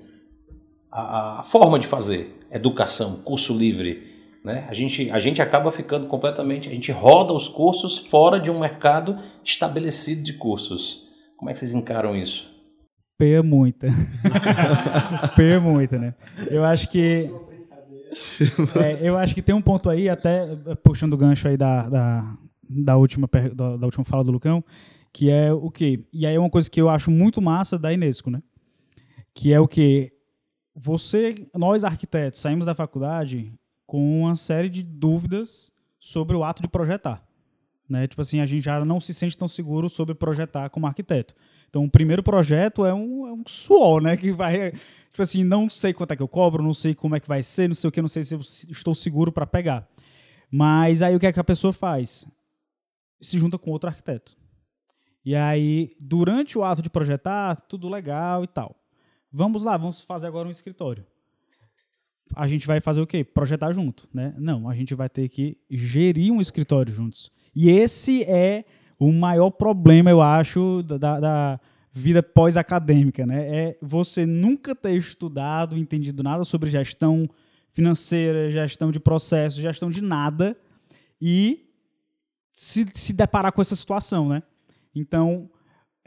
[0.91, 2.35] a, a forma de fazer?
[2.51, 4.03] Educação, curso livre,
[4.45, 4.67] né?
[4.69, 6.69] A gente, a gente acaba ficando completamente...
[6.69, 11.07] A gente roda os cursos fora de um mercado estabelecido de cursos.
[11.37, 12.51] Como é que vocês encaram isso?
[13.19, 13.89] Peia muita.
[15.35, 16.15] Peia muita, né?
[16.51, 17.31] Eu acho que.
[18.77, 21.87] É, eu acho que tem um ponto aí, até eh, puxando o gancho aí da,
[21.87, 22.37] da,
[22.67, 24.65] da, última, da, da última fala do Lucão,
[25.13, 26.03] que é o quê?
[26.13, 28.43] E aí é uma coisa que eu acho muito massa da Inesco, né?
[29.35, 30.13] Que é o quê?
[30.75, 33.53] Você, nós arquitetos, saímos da faculdade
[33.87, 37.23] com uma série de dúvidas sobre o ato de projetar.
[37.89, 38.07] Né?
[38.07, 41.35] Tipo assim, a gente já não se sente tão seguro sobre projetar como arquiteto.
[41.69, 44.17] Então, o primeiro projeto é um, é um suor, né?
[44.17, 44.73] Que vai.
[44.73, 47.43] Tipo assim, não sei quanto é que eu cobro, não sei como é que vai
[47.43, 49.89] ser, não sei o que, não sei se eu estou seguro para pegar.
[50.51, 52.27] Mas aí o que é que a pessoa faz?
[53.21, 54.37] Se junta com outro arquiteto.
[55.25, 58.77] E aí, durante o ato de projetar, tudo legal e tal.
[59.33, 61.05] Vamos lá, vamos fazer agora um escritório.
[62.35, 63.25] A gente vai fazer o quê?
[63.25, 64.35] Projetar junto, né?
[64.39, 67.31] Não, a gente vai ter que gerir um escritório juntos.
[67.55, 68.65] E esse é
[68.99, 71.61] o maior problema, eu acho, da, da
[71.93, 73.47] vida pós-acadêmica, né?
[73.49, 77.29] É você nunca ter estudado, entendido nada sobre gestão
[77.73, 80.57] financeira, gestão de processo, gestão de nada
[81.21, 81.67] e
[82.51, 84.43] se, se deparar com essa situação, né?
[84.95, 85.51] Então,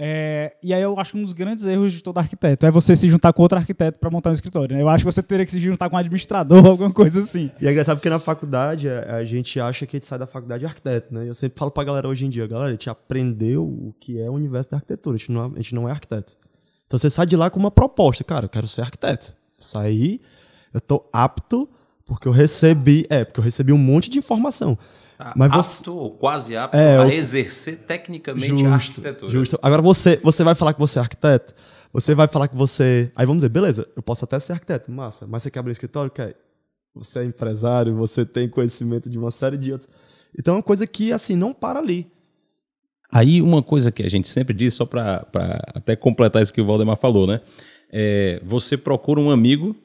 [0.01, 2.95] é, e aí eu acho que um dos grandes erros de todo arquiteto é você
[2.95, 4.73] se juntar com outro arquiteto para montar um escritório.
[4.73, 4.81] Né?
[4.81, 7.51] Eu acho que você teria que se juntar com um administrador, alguma coisa assim.
[7.59, 10.61] E é engraçado porque na faculdade a gente acha que a gente sai da faculdade
[10.61, 11.27] de arquiteto, né?
[11.27, 14.29] Eu sempre falo pra galera hoje em dia, galera, a gente aprendeu o que é
[14.29, 16.37] o universo da arquitetura, a gente não, a gente não é arquiteto.
[16.87, 19.35] Então você sai de lá com uma proposta, cara, eu quero ser arquiteto.
[19.59, 20.21] Sair,
[20.73, 21.67] eu tô apto
[22.09, 24.75] porque eu recebi, é, porque eu recebi um monte de informação.
[25.15, 25.77] Tá Mas você...
[25.77, 29.31] apto ou quase apto é, a exercer tecnicamente justo, a arquitetura.
[29.31, 29.59] Justo.
[29.61, 31.53] Agora você, você vai falar que você é arquiteto,
[31.93, 33.11] você vai falar que você.
[33.15, 36.09] Aí vamos dizer, beleza, eu posso até ser arquiteto, massa, mas você quer abrir escritório?
[36.09, 36.35] Quer?
[36.95, 39.89] Você é empresário, você tem conhecimento de uma série de outros.
[40.37, 42.11] Então é uma coisa que, assim, não para ali.
[43.11, 45.27] Aí uma coisa que a gente sempre diz, só para
[45.75, 47.41] até completar isso que o Valdemar falou, né?
[47.91, 49.75] É, você procura um amigo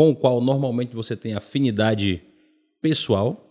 [0.00, 2.22] com o qual normalmente você tem afinidade
[2.80, 3.46] pessoal,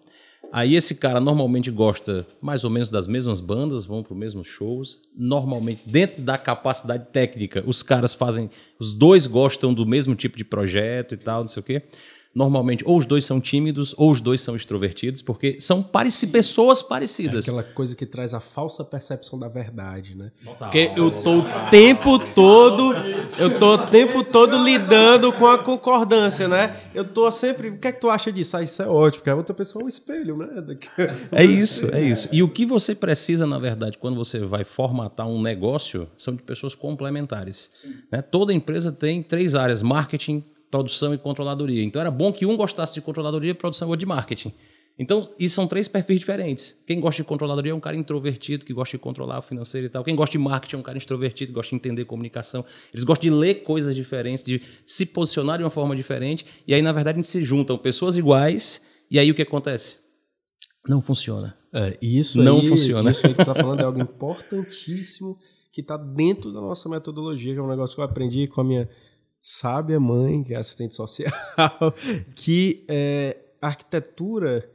[0.51, 4.47] Aí esse cara normalmente gosta mais ou menos das mesmas bandas, vão para os mesmos
[4.47, 4.99] shows.
[5.15, 8.49] Normalmente, dentro da capacidade técnica, os caras fazem.
[8.79, 11.83] Os dois gostam do mesmo tipo de projeto e tal, não sei o quê
[12.33, 16.81] normalmente ou os dois são tímidos ou os dois são extrovertidos, porque são pareci pessoas
[16.81, 17.47] parecidas.
[17.47, 20.31] É aquela coisa que traz a falsa percepção da verdade, né?
[20.57, 22.93] Porque eu tô o tempo todo,
[23.37, 26.75] eu tô o tempo todo lidando com a concordância, né?
[26.93, 28.57] Eu tô sempre, o que é que tu acha disso?
[28.57, 30.47] Ah, isso é ótimo, porque a outra pessoa é um espelho, né?
[31.31, 32.29] É isso, é isso.
[32.31, 36.43] E o que você precisa, na verdade, quando você vai formatar um negócio, são de
[36.43, 37.71] pessoas complementares.
[38.11, 38.21] Né?
[38.21, 41.83] Toda empresa tem três áreas: marketing, produção e controladoria.
[41.83, 44.53] Então era bom que um gostasse de controladoria, produção ou de marketing.
[45.01, 46.77] Então, isso são três perfis diferentes.
[46.85, 49.89] Quem gosta de controladoria é um cara introvertido, que gosta de controlar o financeiro e
[49.89, 50.03] tal.
[50.03, 52.65] Quem gosta de marketing é um cara extrovertido, que gosta de entender comunicação.
[52.93, 56.45] Eles gostam de ler coisas diferentes, de se posicionar de uma forma diferente.
[56.67, 58.81] E aí, na verdade, a gente se juntam pessoas iguais.
[59.09, 59.99] E aí, o que acontece?
[60.85, 61.55] Não funciona.
[61.73, 63.09] É, isso não aí, funciona.
[63.09, 65.37] Isso aí que você está falando é algo importantíssimo
[65.71, 68.63] que está dentro da nossa metodologia, que é um negócio que eu aprendi com a
[68.65, 68.89] minha
[69.51, 71.31] sábia mãe, que é assistente social,
[72.35, 74.69] que é, a arquitetura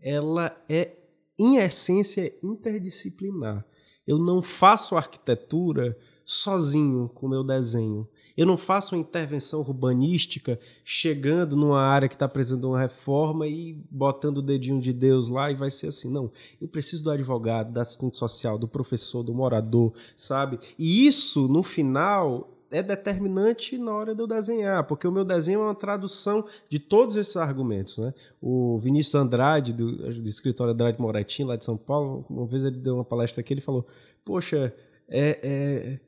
[0.00, 0.92] ela é,
[1.38, 3.66] em essência, interdisciplinar.
[4.06, 5.94] Eu não faço arquitetura
[6.24, 8.08] sozinho com o meu desenho.
[8.34, 13.74] Eu não faço uma intervenção urbanística chegando numa área que está precisando uma reforma e
[13.90, 16.10] botando o dedinho de Deus lá e vai ser assim.
[16.10, 16.30] Não.
[16.58, 20.58] Eu preciso do advogado, da assistente social, do professor, do morador, sabe?
[20.78, 25.60] E isso, no final, é determinante na hora de eu desenhar, porque o meu desenho
[25.60, 27.96] é uma tradução de todos esses argumentos.
[27.98, 28.12] Né?
[28.42, 32.78] O Vinícius Andrade, do, do escritório Andrade Moretti, lá de São Paulo, uma vez ele
[32.78, 33.86] deu uma palestra aqui, ele falou,
[34.24, 34.74] poxa,
[35.08, 36.00] é, é,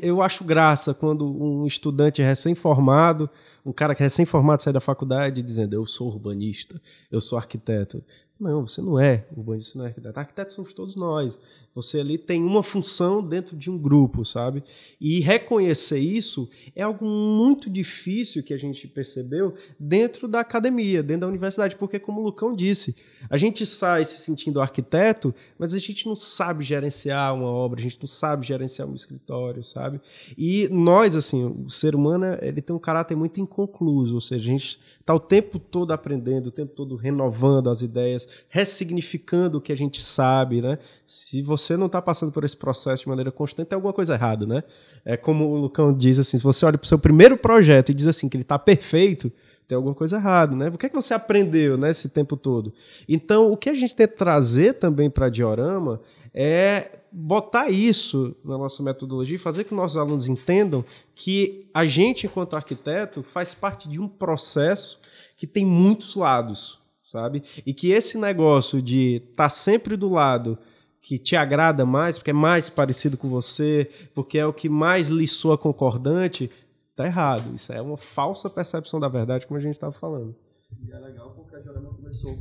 [0.00, 3.28] eu acho graça quando um estudante recém-formado,
[3.64, 8.02] um cara que é recém-formado sai da faculdade dizendo, eu sou urbanista, eu sou arquiteto.
[8.42, 10.18] Não, você não é urbanista, você não é arquiteto.
[10.18, 11.38] Arquitetos somos todos nós.
[11.74, 14.62] Você ali tem uma função dentro de um grupo, sabe?
[15.00, 21.22] E reconhecer isso é algo muito difícil que a gente percebeu dentro da academia, dentro
[21.22, 22.94] da universidade, porque, como o Lucão disse,
[23.30, 27.82] a gente sai se sentindo arquiteto, mas a gente não sabe gerenciar uma obra, a
[27.82, 29.98] gente não sabe gerenciar um escritório, sabe?
[30.36, 34.52] E nós, assim, o ser humano, ele tem um caráter muito inconcluso, ou seja, a
[34.52, 39.72] gente está o tempo todo aprendendo, o tempo todo renovando as ideias, ressignificando o que
[39.72, 40.78] a gente sabe, né?
[41.06, 44.46] Se você não está passando por esse processo de maneira constante, tem alguma coisa errada,
[44.46, 44.62] né?
[45.04, 47.94] É como o Lucão diz assim, se você olha para o seu primeiro projeto e
[47.94, 49.32] diz assim que ele está perfeito,
[49.66, 50.68] tem alguma coisa errada, né?
[50.68, 52.72] O que é que você aprendeu, né, esse tempo todo?
[53.08, 56.00] Então, o que a gente tem que trazer também para Diorama
[56.34, 62.26] é botar isso na nossa metodologia e fazer que nossos alunos entendam que a gente,
[62.26, 64.98] enquanto arquiteto, faz parte de um processo
[65.36, 66.81] que tem muitos lados,
[67.12, 67.42] sabe?
[67.64, 70.58] E que esse negócio de estar tá sempre do lado
[71.00, 75.08] que te agrada mais, porque é mais parecido com você, porque é o que mais
[75.08, 76.50] lhe soa concordante,
[76.96, 77.54] tá errado.
[77.54, 80.34] Isso é uma falsa percepção da verdade, como a gente estava falando.
[80.80, 82.38] E é legal porque a Jorama começou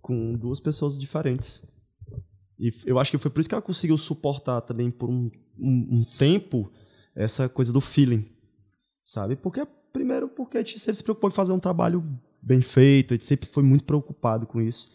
[0.00, 1.64] com duas pessoas diferentes.
[2.58, 5.98] E eu acho que foi por isso que ela conseguiu suportar também por um um,
[5.98, 6.70] um tempo
[7.14, 8.24] essa coisa do feeling,
[9.02, 9.34] sabe?
[9.34, 12.04] Porque, primeiro, porque a gente sempre se preocupou em fazer um trabalho
[12.42, 14.88] bem feito, a gente sempre foi muito preocupado com isso.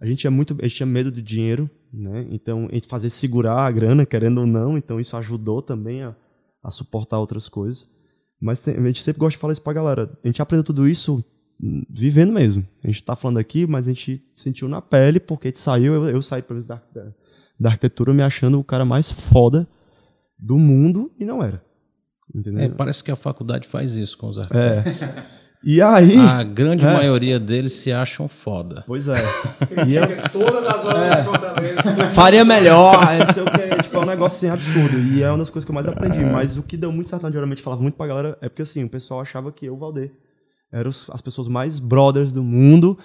[0.00, 2.26] A gente tinha muito, a gente tinha medo do dinheiro, né?
[2.30, 6.16] Então, a gente fazia segurar a grana, querendo ou não, então isso ajudou também a,
[6.62, 7.88] a suportar outras coisas.
[8.40, 10.10] Mas tem, a gente sempre gosta de falar isso pra galera.
[10.24, 11.22] A gente aprendeu tudo isso
[11.62, 12.66] hum, vivendo mesmo.
[12.82, 15.92] A gente tá falando aqui, mas a gente sentiu na pele, porque a gente saiu,
[15.92, 16.82] eu, eu saí, pelo menos, da,
[17.58, 19.68] da, arquitetura me achando o cara mais foda
[20.38, 21.62] do mundo e não era.
[22.34, 22.62] Entendeu?
[22.62, 25.00] É, parece que a faculdade faz isso com os arquitetos.
[25.62, 26.16] E aí.
[26.16, 28.82] A grande maioria deles se acham foda.
[28.86, 29.14] Pois é.
[29.86, 32.06] E eu, Todas as horas de Fortaleza.
[32.12, 34.98] faria melhor, é, não sei o que, tipo, é um negócio assim, absurdo.
[34.98, 36.20] E é uma das coisas que eu mais aprendi.
[36.24, 38.88] Mas o que deu muito certo, geralmente falava muito pra galera, é porque assim, o
[38.88, 40.10] pessoal achava que eu, o Valdir,
[40.72, 42.98] eram as pessoas mais brothers do mundo.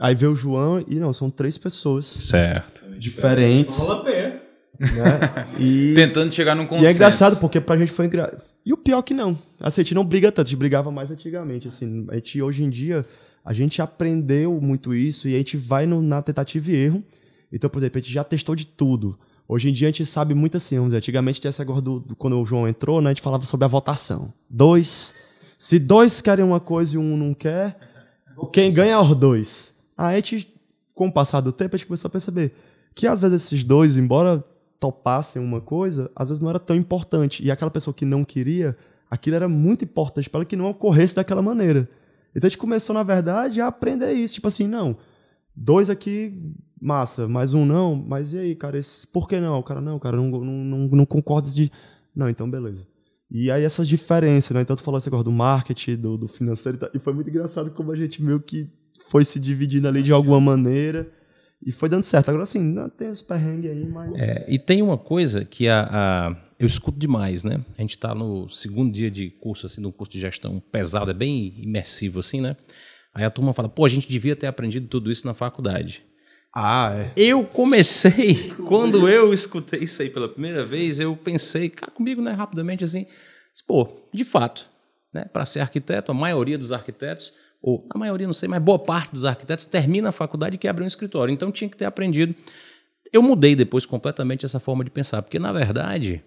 [0.00, 2.84] Aí veio o João, e não, são três pessoas Certo.
[2.98, 3.78] diferentes.
[3.78, 4.40] Rola pé.
[4.80, 5.46] Né?
[5.58, 6.84] E, Tentando chegar num consenso.
[6.84, 8.42] e é engraçado, porque pra gente foi engraçado.
[8.64, 9.38] E o pior que não.
[9.60, 11.68] Assim, a gente não briga tanto, a gente brigava mais antigamente.
[11.68, 13.04] Assim, a gente, hoje em dia,
[13.44, 17.04] a gente aprendeu muito isso e a gente vai no- na tentativa e erro.
[17.52, 19.18] Então, por exemplo, a gente já testou de tudo.
[19.46, 22.00] Hoje em dia a gente sabe muito assim, vamos dizer, antigamente tinha essa agora do,
[22.00, 24.32] do- quando o João entrou, né, a gente falava sobre a votação.
[24.48, 25.12] Dois,
[25.58, 27.76] se dois querem uma coisa e um não quer,
[28.50, 29.74] quem ganha é os dois.
[29.96, 30.52] Aí a gente,
[30.94, 32.54] com o passar do tempo, a gente começou a perceber
[32.94, 34.42] que às vezes esses dois, embora
[34.80, 37.44] topassem uma coisa, às vezes não era tão importante.
[37.44, 38.76] E aquela pessoa que não queria,
[39.10, 41.88] aquilo era muito importante para ela que não ocorresse daquela maneira.
[42.34, 44.34] Então a gente começou, na verdade, a aprender isso.
[44.34, 44.96] Tipo assim, não,
[45.54, 49.58] dois aqui, massa, mais um não, mas e aí, cara, esse, por que não?
[49.58, 51.70] O cara, não, cara, não, não, não, não concorda de.
[52.14, 52.86] Não, então beleza.
[53.30, 54.60] E aí essas diferenças, né?
[54.60, 56.90] Então tu falou esse negócio do marketing, do, do financeiro e tal.
[56.94, 58.68] E foi muito engraçado como a gente meio que
[59.08, 61.10] foi se dividindo ali de alguma maneira.
[61.66, 62.28] E foi dando certo.
[62.28, 64.14] Agora sim, não, tem os perrengues aí, mas.
[64.20, 67.64] É, e tem uma coisa que a, a- eu escuto demais, né?
[67.78, 71.10] A gente está no segundo dia de curso, assim, de um curso de gestão pesado,
[71.10, 72.56] é bem imersivo, assim, né?
[73.14, 76.04] Aí a turma fala, pô, a gente devia ter aprendido tudo isso na faculdade.
[76.54, 77.12] Ah, é.
[77.16, 82.32] Eu comecei, quando eu escutei isso aí pela primeira vez, eu pensei, cara, comigo, né,
[82.32, 83.06] rapidamente assim,
[83.66, 84.68] pô, de fato,
[85.12, 87.32] né, para ser arquiteto, a maioria dos arquitetos,
[87.66, 90.68] ou a maioria não sei, mas boa parte dos arquitetos termina a faculdade e quer
[90.68, 91.32] abrir um escritório.
[91.32, 92.34] Então tinha que ter aprendido.
[93.10, 96.22] Eu mudei depois completamente essa forma de pensar, porque na verdade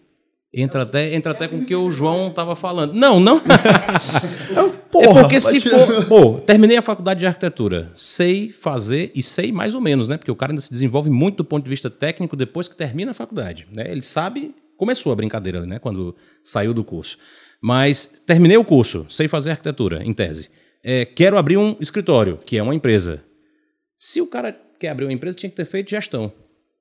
[0.51, 2.93] entra até entra até com o que o João estava falando.
[2.93, 3.37] Não, não.
[4.99, 9.75] é porque se for, pô, terminei a faculdade de arquitetura, sei fazer e sei mais
[9.75, 10.17] ou menos, né?
[10.17, 13.11] Porque o cara ainda se desenvolve muito do ponto de vista técnico depois que termina
[13.11, 13.91] a faculdade, né?
[13.91, 17.15] Ele sabe, começou a brincadeira, né, quando saiu do curso.
[17.61, 20.49] Mas terminei o curso, sei fazer arquitetura, em tese.
[20.89, 23.21] É, quero abrir um escritório, que é uma empresa.
[23.99, 26.31] Se o cara quer abrir uma empresa, tinha que ter feito gestão,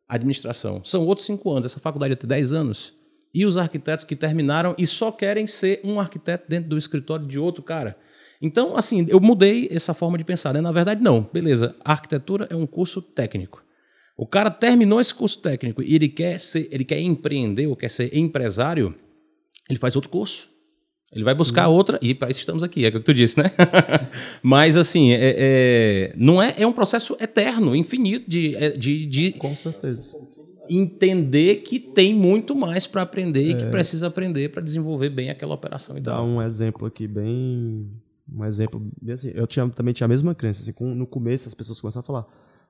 [0.08, 0.80] administração.
[0.84, 1.66] São outros cinco anos.
[1.66, 2.94] Essa faculdade ter dez anos.
[3.34, 7.36] E os arquitetos que terminaram e só querem ser um arquiteto dentro do escritório de
[7.36, 7.96] outro cara.
[8.40, 10.54] Então, assim, eu mudei essa forma de pensar.
[10.54, 10.60] Né?
[10.60, 11.28] Na verdade, não.
[11.32, 13.64] Beleza, a arquitetura é um curso técnico.
[14.16, 17.90] O cara terminou esse curso técnico e ele quer ser, ele quer empreender ou quer
[17.90, 18.94] ser empresário,
[19.68, 20.54] ele faz outro curso.
[21.16, 23.50] Ele vai buscar outra, e para isso estamos aqui, é o que tu disse, né?
[24.42, 29.32] Mas, assim, é, é- não é, é um processo eterno, infinito, de, é, de, de
[29.32, 30.16] Com certeza.
[30.68, 35.54] entender que tem muito mais para aprender e que precisa aprender para desenvolver bem aquela
[35.54, 36.26] operação e Dar tal.
[36.26, 37.90] um exemplo aqui bem.
[38.30, 39.30] Um exemplo assim.
[39.34, 40.60] Eu tinha, também tinha a mesma crença.
[40.62, 42.26] Assim, com- no começo as pessoas começaram a falar.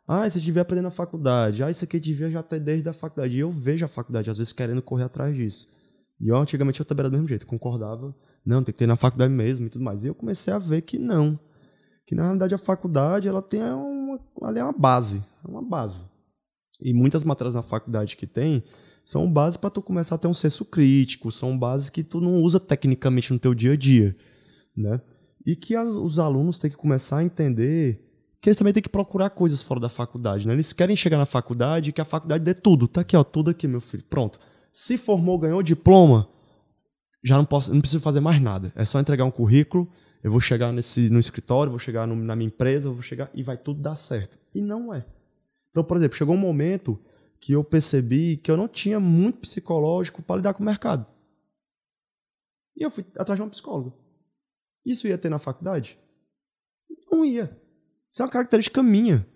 [0.07, 1.63] Ah, você devia aprender na faculdade.
[1.65, 3.35] Ah, isso aqui devia já ter desde a faculdade.
[3.35, 5.69] E eu vejo a faculdade, às vezes, querendo correr atrás disso.
[6.21, 7.47] E eu, antigamente, eu também era do mesmo jeito.
[7.47, 8.15] Concordava.
[8.47, 10.05] Não, tem que ter na faculdade mesmo e tudo mais.
[10.05, 11.39] E eu comecei a ver que não.
[12.07, 15.23] Que, na realidade, a faculdade, ela tem uma, ali é uma base.
[15.45, 16.07] É uma base.
[16.81, 18.63] E muitas matérias na faculdade que tem
[19.03, 22.37] são bases para tu começar a ter um senso crítico, são bases que tu não
[22.37, 24.17] usa tecnicamente no teu dia a dia,
[24.77, 25.01] né?
[25.47, 28.03] E que as- os alunos têm que começar a entender
[28.43, 30.53] que eles também têm que procurar coisas fora da faculdade, né?
[30.55, 32.87] Eles querem chegar na faculdade e que a faculdade dê tudo.
[32.89, 34.05] Tá aqui, ó, tudo aqui, meu filho.
[34.11, 34.39] Pronto.
[34.73, 36.29] Se formou, ganhou diploma,
[37.27, 38.73] já não posso, não preciso fazer mais nada.
[38.77, 39.89] É só entregar um currículo,
[40.23, 43.43] eu vou chegar nesse no escritório, vou chegar no- na minha empresa, vou chegar e
[43.43, 44.39] vai tudo dar certo.
[44.55, 45.05] E não é.
[45.71, 46.99] Então, por exemplo, chegou um momento
[47.41, 51.05] que eu percebi que eu não tinha muito psicológico para lidar com o mercado.
[52.77, 53.93] E eu fui atrás de um psicólogo.
[54.85, 55.99] Isso ia ter na faculdade?
[57.11, 57.51] Não ia.
[58.11, 59.27] Isso é uma característica minha.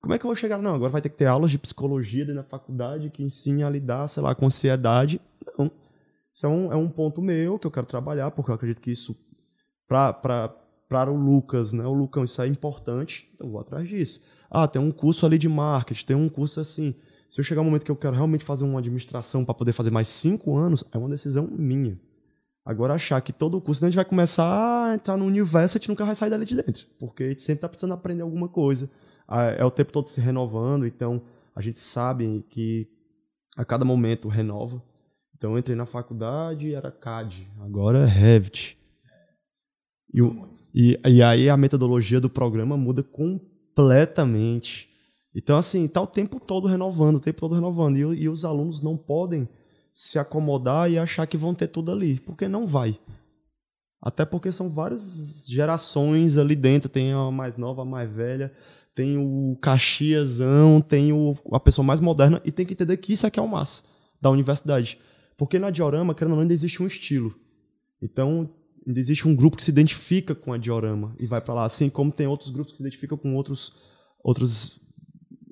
[0.00, 0.58] Como é que eu vou chegar?
[0.58, 4.06] Não, agora vai ter que ter aulas de psicologia da faculdade que ensine a lidar,
[4.08, 5.20] sei lá, com ansiedade.
[5.58, 5.70] Não.
[6.38, 8.92] Isso é um, é um ponto meu que eu quero trabalhar, porque eu acredito que
[8.92, 9.18] isso,
[9.88, 11.84] para o Lucas, né?
[11.84, 14.22] O Lucão, isso é importante, então eu vou atrás disso.
[14.48, 16.94] Ah, tem um curso ali de marketing, tem um curso assim.
[17.28, 19.90] Se eu chegar um momento que eu quero realmente fazer uma administração para poder fazer
[19.90, 21.98] mais cinco anos, é uma decisão minha.
[22.64, 25.80] Agora, achar que todo o curso, a gente vai começar a entrar no universo, a
[25.80, 26.86] gente nunca vai sair dali de dentro.
[27.00, 28.88] Porque a gente sempre está precisando aprender alguma coisa.
[29.56, 31.20] É o tempo todo se renovando, então
[31.52, 32.88] a gente sabe que
[33.56, 34.80] a cada momento renova.
[35.38, 38.76] Então eu entrei na faculdade era CAD, agora é Revit.
[40.12, 40.20] E,
[40.74, 44.88] e, e aí a metodologia do programa muda completamente.
[45.34, 47.96] Então, assim, está o tempo todo renovando, o tempo todo renovando.
[47.96, 49.48] E, e, os alunos não podem
[49.92, 52.98] se acomodar e achar que vão ter tudo ali, porque não vai.
[54.02, 56.88] Até porque são várias gerações ali dentro.
[56.88, 58.52] Tem a mais nova, a mais velha,
[58.94, 63.26] tem o Caxiasão, tem o, a pessoa mais moderna, e tem que entender que isso
[63.26, 63.84] aqui é o massa
[64.20, 64.98] da universidade.
[65.38, 67.34] Porque na diorama, querendo ou não, ainda existe um estilo.
[68.02, 68.50] Então,
[68.86, 71.88] ainda existe um grupo que se identifica com a diorama e vai para lá, assim
[71.88, 73.72] como tem outros grupos que se identificam com outros,
[74.22, 74.80] outros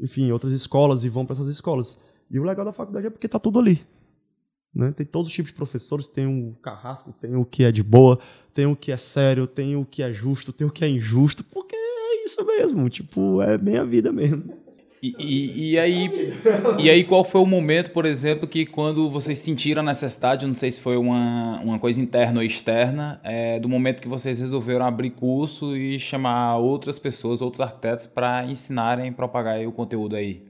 [0.00, 1.98] enfim, outras escolas e vão para essas escolas.
[2.28, 3.80] E o legal da faculdade é porque tá tudo ali.
[4.74, 4.92] Né?
[4.92, 8.18] Tem todos os tipos de professores, tem o carrasco, tem o que é de boa,
[8.52, 11.44] tem o que é sério, tem o que é justo, tem o que é injusto,
[11.44, 14.65] porque é isso mesmo, tipo, é bem a vida mesmo.
[15.02, 16.32] E, e, e, aí,
[16.78, 20.54] e aí, qual foi o momento, por exemplo, que quando vocês sentiram a necessidade, não
[20.54, 24.86] sei se foi uma, uma coisa interna ou externa, é, do momento que vocês resolveram
[24.86, 30.42] abrir curso e chamar outras pessoas, outros arquitetos, para ensinarem, propagar o conteúdo aí?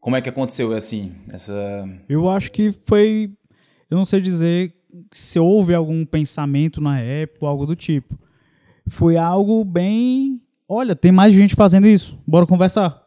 [0.00, 1.12] Como é que aconteceu assim?
[1.30, 1.88] Essa...
[2.08, 3.30] Eu acho que foi.
[3.90, 4.72] Eu não sei dizer
[5.10, 8.18] se houve algum pensamento na época, algo do tipo.
[8.88, 10.40] Foi algo bem.
[10.68, 13.05] Olha, tem mais gente fazendo isso, bora conversar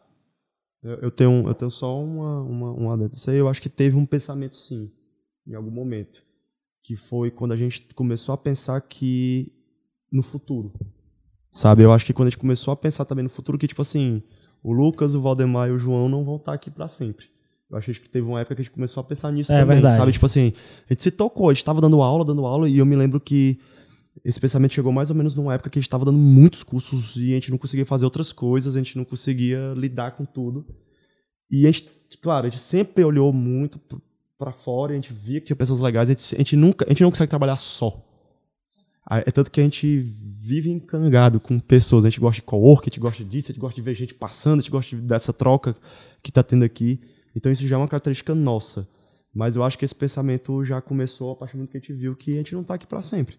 [0.82, 3.14] eu, tenho, eu tenho só uma, uma, uma adendo.
[3.14, 4.90] Isso aí eu acho que teve um pensamento, sim,
[5.46, 6.24] em algum momento.
[6.82, 9.52] Que foi quando a gente começou a pensar que
[10.10, 10.72] no futuro.
[11.50, 11.82] Sabe?
[11.82, 14.22] Eu acho que quando a gente começou a pensar também no futuro, que tipo assim,
[14.62, 17.26] o Lucas, o Valdemar e o João não vão estar aqui para sempre.
[17.70, 19.76] Eu acho que teve uma época que a gente começou a pensar nisso é, também,
[19.76, 19.98] verdade.
[19.98, 20.12] sabe?
[20.12, 20.52] Tipo assim,
[20.88, 23.20] a gente se tocou, a gente estava dando aula, dando aula, e eu me lembro
[23.20, 23.60] que
[24.24, 27.16] esse pensamento chegou mais ou menos numa época que a gente estava dando muitos cursos
[27.16, 30.66] e a gente não conseguia fazer outras coisas, a gente não conseguia lidar com tudo.
[31.50, 31.90] E a gente,
[32.20, 33.80] claro, a gente sempre olhou muito
[34.38, 36.88] para fora, a gente via que tinha pessoas legais, a gente, a gente, nunca, a
[36.88, 38.06] gente não consegue trabalhar só.
[39.26, 42.90] É tanto que a gente vive encangado com pessoas, a gente gosta de co-work, a
[42.90, 45.74] gente gosta disso, a gente gosta de ver gente passando, a gente gosta dessa troca
[46.22, 47.00] que está tendo aqui.
[47.34, 48.88] Então isso já é uma característica nossa.
[49.34, 51.92] Mas eu acho que esse pensamento já começou a partir do momento que a gente
[51.92, 53.36] viu que a gente não está aqui para sempre.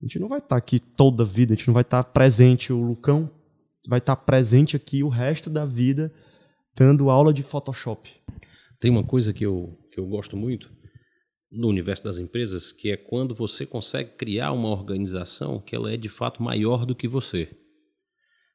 [0.00, 2.02] A gente não vai estar tá aqui toda a vida, a gente não vai estar
[2.02, 2.72] tá presente.
[2.72, 3.30] O Lucão
[3.88, 6.12] vai estar tá presente aqui o resto da vida
[6.76, 8.08] dando aula de Photoshop.
[8.78, 10.70] Tem uma coisa que eu, que eu gosto muito
[11.50, 15.96] no universo das empresas, que é quando você consegue criar uma organização que ela é
[15.96, 17.48] de fato maior do que você.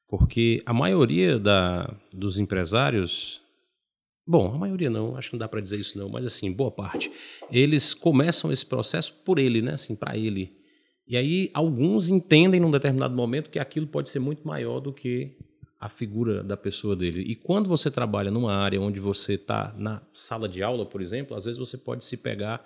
[0.07, 3.41] Porque a maioria da, dos empresários,
[4.25, 6.71] bom, a maioria não, acho que não dá para dizer isso não, mas assim, boa
[6.71, 7.11] parte,
[7.51, 10.62] eles começam esse processo por ele, né, assim, para ele.
[11.08, 15.36] E aí alguns entendem num determinado momento que aquilo pode ser muito maior do que
[15.84, 17.22] a figura da pessoa dele.
[17.28, 21.36] E quando você trabalha numa área onde você está na sala de aula, por exemplo,
[21.36, 22.64] às vezes você pode se pegar,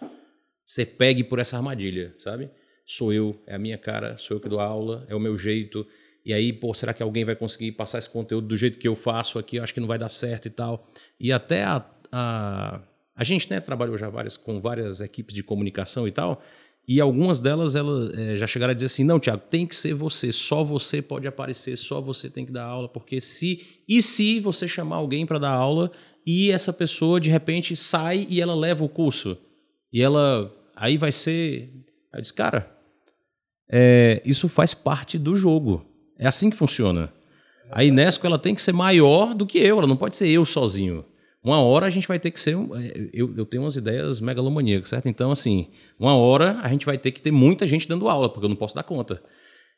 [0.63, 2.47] ser pegue por essa armadilha, sabe?
[2.85, 5.83] Sou eu, é a minha cara, sou eu que dou aula, é o meu jeito.
[6.23, 8.95] E aí, pô, será que alguém vai conseguir passar esse conteúdo do jeito que eu
[8.95, 9.55] faço aqui?
[9.55, 10.87] Eu acho que não vai dar certo e tal.
[11.19, 12.81] E até a, a,
[13.15, 16.39] a gente né, trabalhou já várias, com várias equipes de comunicação e tal.
[16.87, 19.93] E algumas delas elas, é, já chegaram a dizer assim: não, Tiago, tem que ser
[19.93, 23.81] você, só você pode aparecer, só você tem que dar aula, porque se.
[23.87, 25.91] E se você chamar alguém para dar aula
[26.25, 29.37] e essa pessoa de repente sai e ela leva o curso?
[29.91, 30.53] E ela.
[30.75, 31.69] Aí vai ser.
[32.13, 32.71] Aí eu disse, cara,
[33.69, 35.85] é, isso faz parte do jogo.
[36.17, 37.11] É assim que funciona.
[37.69, 40.45] A Inesco ela tem que ser maior do que eu, ela não pode ser eu
[40.45, 41.03] sozinho.
[41.43, 42.55] Uma hora a gente vai ter que ser.
[42.55, 45.07] É, eu, eu tenho umas ideias megalomaníacas, certo?
[45.07, 45.69] Então, assim,
[45.99, 48.55] uma hora a gente vai ter que ter muita gente dando aula, porque eu não
[48.55, 49.21] posso dar conta.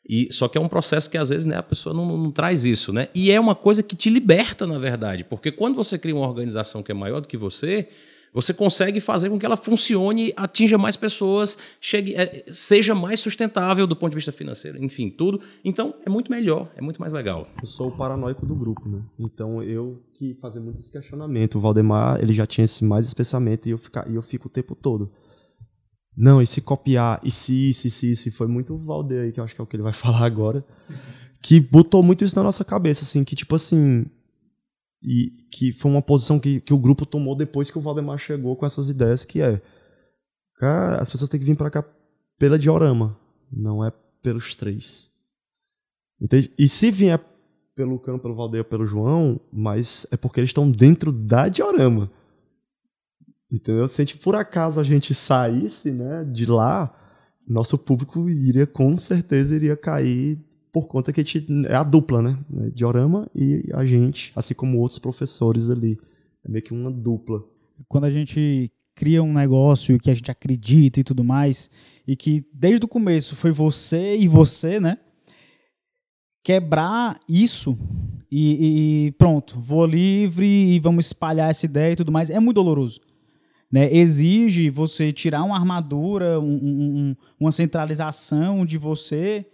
[0.08, 2.64] E, só que é um processo que às vezes né, a pessoa não, não, traz
[2.64, 3.08] isso, né?
[3.14, 6.82] E é uma coisa que te liberta, na verdade, porque quando você cria uma organização
[6.82, 7.88] que é maior do que você,
[8.32, 13.86] você consegue fazer com que ela funcione, atinja mais pessoas, chegue, é, seja mais sustentável
[13.86, 15.40] do ponto de vista financeiro, enfim, tudo.
[15.64, 17.48] Então é muito melhor, é muito mais legal.
[17.60, 19.02] Eu sou o paranoico do grupo, né?
[19.18, 21.56] Então eu que fazer muito esse questionamento.
[21.56, 24.48] O Valdemar ele já tinha esse mais esse pensamento e eu, ficar, e eu fico
[24.48, 25.10] o tempo todo.
[26.16, 29.40] Não, e se copiar, e se, se, se, se, foi muito o Valdeir aí, que
[29.40, 30.64] eu acho que é o que ele vai falar agora,
[31.40, 34.04] que botou muito isso na nossa cabeça, assim, que tipo assim,
[35.02, 38.54] e que foi uma posição que, que o grupo tomou depois que o Valdemar chegou
[38.56, 39.60] com essas ideias, que é,
[40.56, 41.84] cara, as pessoas têm que vir para cá
[42.38, 43.18] pela diorama,
[43.50, 43.92] não é
[44.22, 45.10] pelos três.
[46.20, 46.52] Entende?
[46.58, 47.18] E se vier
[47.74, 52.10] pelo Campo, pelo Valdeia, pelo João, mas é porque eles estão dentro da diorama.
[53.50, 53.88] Entendeu?
[53.88, 56.94] Se a gente, por acaso a gente saísse né, de lá,
[57.48, 60.38] nosso público iria, com certeza, iria cair
[60.72, 62.38] por conta que a gente é a dupla, né?
[62.74, 65.98] Diorama e a gente, assim como outros professores ali.
[66.44, 67.42] É meio que uma dupla.
[67.88, 71.70] Quando a gente cria um negócio que a gente acredita e tudo mais,
[72.06, 74.98] e que desde o começo foi você e você, né?
[76.42, 77.78] Quebrar isso
[78.30, 82.56] e, e pronto, vou livre e vamos espalhar essa ideia e tudo mais, é muito
[82.56, 83.00] doloroso.
[83.72, 89.46] Né, exige você tirar uma armadura, um, um, uma centralização de você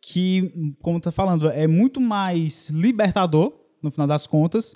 [0.00, 4.74] que, como está falando, é muito mais libertador, no final das contas,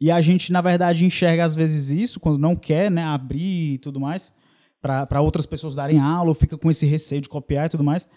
[0.00, 3.78] e a gente, na verdade, enxerga às vezes isso, quando não quer né, abrir e
[3.78, 4.32] tudo mais,
[4.80, 8.08] para outras pessoas darem aula, ou fica com esse receio de copiar e tudo mais.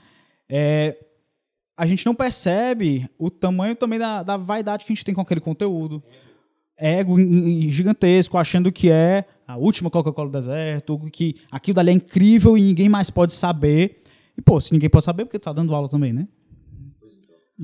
[0.47, 0.95] É,
[1.75, 5.21] a gente não percebe o tamanho também da, da vaidade que a gente tem com
[5.21, 6.03] aquele conteúdo.
[6.77, 7.17] Ego
[7.69, 12.61] gigantesco, achando que é a última Coca-Cola do deserto, que aquilo dali é incrível e
[12.61, 14.03] ninguém mais pode saber.
[14.37, 16.27] E, pô, se ninguém pode saber, porque tu tá dando aula também, né?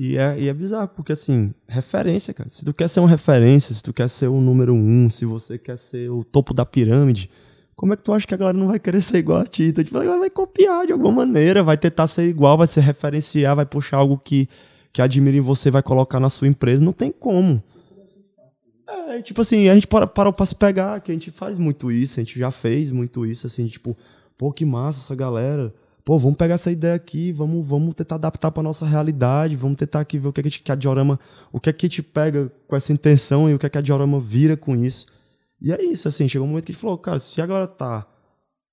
[0.00, 2.48] E é, e é bizarro, porque assim, referência, cara.
[2.48, 5.58] Se tu quer ser uma referência, se tu quer ser o número um, se você
[5.58, 7.28] quer ser o topo da pirâmide,
[7.74, 9.64] como é que tu acha que a galera não vai querer ser igual a ti?
[9.64, 12.80] Então, tipo, a galera vai copiar de alguma maneira, vai tentar ser igual, vai se
[12.80, 14.48] referenciar, vai puxar algo que,
[14.92, 16.82] que admira em você, vai colocar na sua empresa.
[16.82, 17.60] Não tem como.
[19.08, 21.90] É, tipo assim, a gente parou para, pra se pegar, que a gente faz muito
[21.90, 23.96] isso, a gente já fez muito isso, assim, tipo,
[24.36, 25.74] pô, que massa essa galera
[26.08, 30.00] pô, vamos pegar essa ideia aqui, vamos, vamos tentar adaptar para nossa realidade, vamos tentar
[30.00, 31.20] aqui ver o que, é que, que a diorama,
[31.52, 33.76] o que é que a gente pega com essa intenção e o que é que
[33.76, 35.06] a diorama vira com isso.
[35.60, 37.66] E é isso, assim, chegou um momento que a gente falou, cara, se a galera
[37.66, 38.08] tá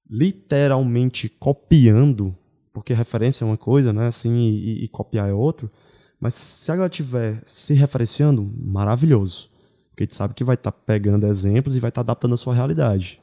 [0.10, 2.34] literalmente copiando,
[2.72, 5.70] porque referência é uma coisa, né, assim, e, e copiar é outro,
[6.18, 9.50] mas se a galera tiver se referenciando, maravilhoso.
[9.90, 12.36] Porque a gente sabe que vai estar tá pegando exemplos e vai estar tá adaptando
[12.36, 13.20] a sua realidade.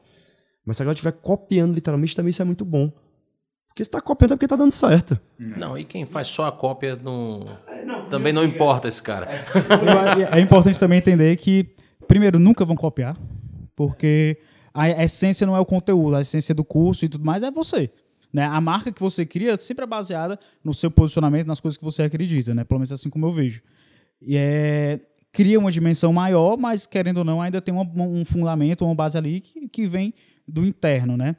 [0.67, 2.93] Mas se a galera estiver copiando literalmente, também isso é muito bom.
[3.73, 5.19] Porque você está copiando é porque está dando certo.
[5.39, 7.47] Não, e quem faz só a cópia não,
[8.11, 9.27] também não importa esse cara.
[10.31, 11.75] É, é importante também entender que,
[12.07, 13.17] primeiro, nunca vão copiar,
[13.75, 14.39] porque
[14.75, 17.91] a essência não é o conteúdo, a essência do curso e tudo mais é você.
[18.31, 18.45] Né?
[18.45, 22.03] A marca que você cria sempre é baseada no seu posicionamento, nas coisas que você
[22.03, 22.65] acredita, né?
[22.65, 23.63] pelo menos assim como eu vejo.
[24.21, 25.01] E é,
[25.33, 29.17] cria uma dimensão maior, mas querendo ou não, ainda tem uma, um fundamento, uma base
[29.17, 30.13] ali que, que vem
[30.47, 31.37] do interno, né?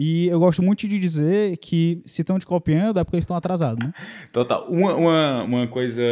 [0.00, 3.36] E eu gosto muito de dizer que se estão te copiando é porque eles estão
[3.36, 3.92] atrasados, né?
[4.32, 4.64] Total.
[4.70, 6.02] Uma, uma, uma coisa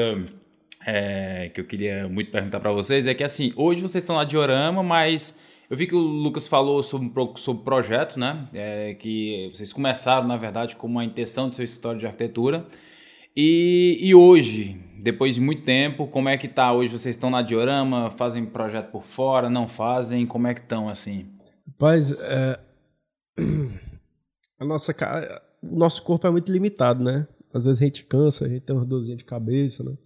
[0.84, 4.24] é, que eu queria muito perguntar para vocês é que, assim, hoje vocês estão lá
[4.24, 5.38] de Orama, mas
[5.70, 8.48] eu vi que o Lucas falou sobre, sobre o projeto, né?
[8.52, 12.66] É, que vocês começaram, na verdade, com uma intenção de seu escritório de arquitetura.
[13.36, 16.72] E, e hoje, depois de muito tempo, como é que tá?
[16.72, 20.26] Hoje vocês estão na Diorama, fazem projeto por fora, não fazem?
[20.26, 21.26] Como é que estão, assim?
[21.68, 22.58] Rapaz, é,
[24.58, 24.94] a nossa
[25.62, 27.26] o nosso corpo é muito limitado, né?
[27.52, 29.96] Às vezes a gente cansa, a gente tem uma dorzinha de cabeça, né?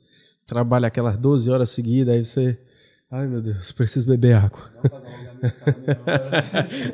[0.46, 2.58] Trabalha aquelas 12 horas seguidas, aí você.
[3.10, 4.60] Ai meu Deus, preciso beber água.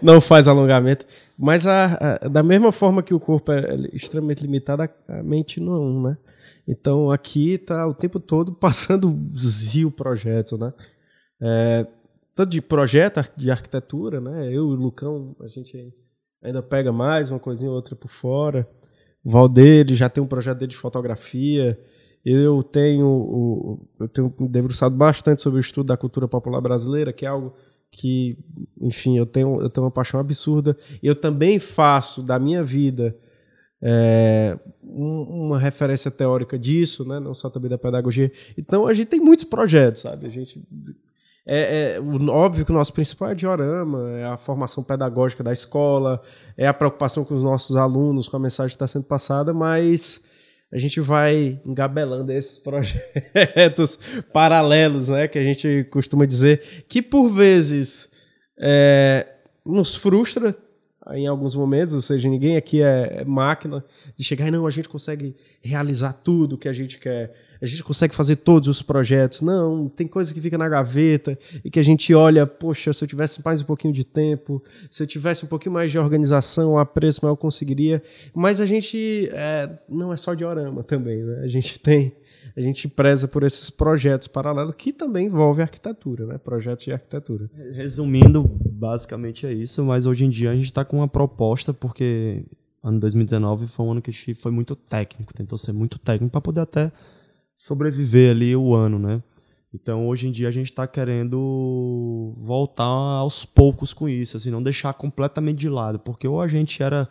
[0.02, 1.04] Não faz alongamento.
[1.36, 5.60] Mas a, a, da mesma forma que o corpo é extremamente limitado, a, a mente
[5.60, 6.16] não, né?
[6.66, 10.72] Então aqui está o tempo todo passando zio projeto, né?
[11.38, 11.86] É,
[12.34, 14.46] tanto de projeto de arquitetura, né?
[14.46, 15.92] Eu e o Lucão, a gente
[16.42, 18.68] ainda pega mais uma coisinha ou outra por fora.
[19.24, 21.78] O Valdeir já tem um projeto dele de fotografia.
[22.24, 27.28] Eu tenho, eu tenho debruçado bastante sobre o estudo da cultura popular brasileira, que é
[27.28, 27.54] algo
[27.90, 28.36] que,
[28.80, 30.76] enfim, eu tenho, eu tenho uma paixão absurda.
[31.02, 33.16] Eu também faço da minha vida
[33.82, 37.20] é, um, uma referência teórica disso, né?
[37.20, 38.30] não só também da pedagogia.
[38.56, 40.26] Então a gente tem muitos projetos, sabe?
[40.26, 40.62] A gente
[41.48, 46.20] é, é, óbvio que o nosso principal é diorama, é a formação pedagógica da escola,
[46.56, 50.24] é a preocupação com os nossos alunos, com a mensagem que está sendo passada, mas
[50.72, 53.96] a gente vai engabelando esses projetos
[54.32, 58.10] paralelos, né, que a gente costuma dizer, que por vezes
[58.58, 59.26] é,
[59.64, 60.56] nos frustra
[61.12, 63.84] em alguns momentos, ou seja, ninguém aqui é máquina
[64.16, 67.82] de chegar e não, a gente consegue realizar tudo que a gente quer a gente
[67.82, 69.42] consegue fazer todos os projetos.
[69.42, 73.08] Não, tem coisa que fica na gaveta e que a gente olha, poxa, se eu
[73.08, 76.84] tivesse mais um pouquinho de tempo, se eu tivesse um pouquinho mais de organização, a
[76.84, 78.02] preço maior eu conseguiria.
[78.34, 81.40] Mas a gente é, não é só diorama também, né?
[81.42, 82.12] A gente tem
[82.56, 86.38] a gente preza por esses projetos paralelos que também envolvem arquitetura, né?
[86.38, 87.50] Projetos de arquitetura.
[87.74, 92.44] Resumindo, basicamente é isso, mas hoje em dia a gente está com uma proposta, porque
[92.82, 96.32] ano 2019 foi um ano que a gente foi muito técnico, tentou ser muito técnico
[96.32, 96.90] para poder até
[97.56, 99.22] sobreviver ali o ano, né?
[99.74, 104.62] Então, hoje em dia, a gente está querendo voltar aos poucos com isso, assim, não
[104.62, 107.08] deixar completamente de lado, porque ou a gente era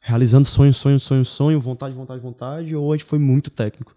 [0.00, 3.94] realizando sonho, sonho, sonho, sonho, vontade, vontade, vontade, ou a gente foi muito técnico.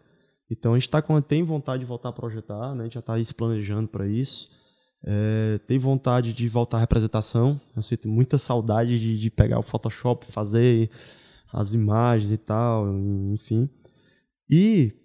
[0.50, 2.82] Então, a gente tá com, tem vontade de voltar a projetar, né?
[2.82, 4.50] a gente já está se planejando para isso.
[5.06, 7.62] É, tem vontade de voltar à representação.
[7.76, 10.90] Eu sinto muita saudade de, de pegar o Photoshop, fazer
[11.54, 12.88] as imagens e tal,
[13.32, 13.70] enfim.
[14.50, 14.99] E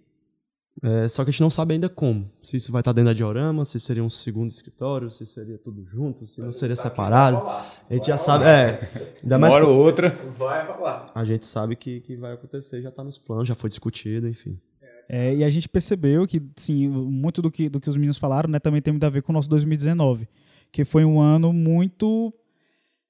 [0.87, 2.31] é, só que a gente não sabe ainda como.
[2.43, 5.83] Se isso vai estar dentro da diorama, se seria um segundo escritório, se seria tudo
[5.83, 7.39] junto, se não seria separado.
[7.39, 8.45] A gente já sabe.
[8.45, 9.55] É, ainda mais.
[9.55, 10.11] Ou outra.
[10.37, 11.11] Vai rolar.
[11.15, 14.61] A gente sabe que, que vai acontecer, já está nos planos, já foi discutido, enfim.
[15.09, 18.51] É, e a gente percebeu que, sim, muito do que, do que os meninos falaram
[18.51, 20.29] né, também tem muito a ver com o nosso 2019,
[20.71, 22.33] que foi um ano muito,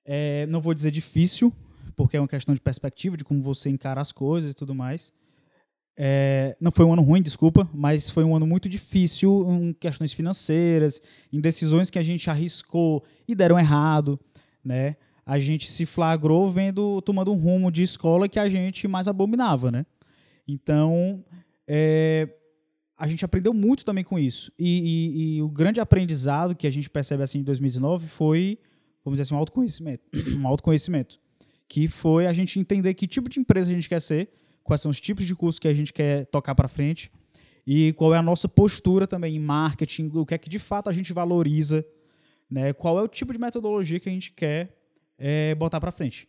[0.04, 1.52] é, não vou dizer difícil,
[1.96, 5.12] porque é uma questão de perspectiva, de como você encara as coisas e tudo mais.
[5.96, 10.12] É, não foi um ano ruim, desculpa, mas foi um ano muito difícil em questões
[10.12, 11.00] financeiras,
[11.32, 14.18] em decisões que a gente arriscou e deram errado,
[14.64, 14.96] né?
[15.24, 19.70] A gente se flagrou vendo, tomando um rumo de escola que a gente mais abominava,
[19.70, 19.86] né?
[20.46, 21.24] Então,
[21.66, 22.28] é,
[22.98, 24.52] a gente aprendeu muito também com isso.
[24.58, 28.58] E, e, e, o grande aprendizado que a gente percebe assim em 2019 foi,
[29.04, 30.04] vamos dizer assim, um autoconhecimento.
[30.40, 31.18] um autoconhecimento.
[31.66, 34.28] Que foi a gente entender que tipo de empresa a gente quer ser,
[34.64, 37.10] quais são os tipos de cursos que a gente quer tocar para frente
[37.66, 40.90] e qual é a nossa postura também em marketing, o que é que de fato
[40.90, 41.84] a gente valoriza,
[42.50, 42.72] né?
[42.72, 44.76] qual é o tipo de metodologia que a gente quer
[45.18, 46.28] é, botar para frente.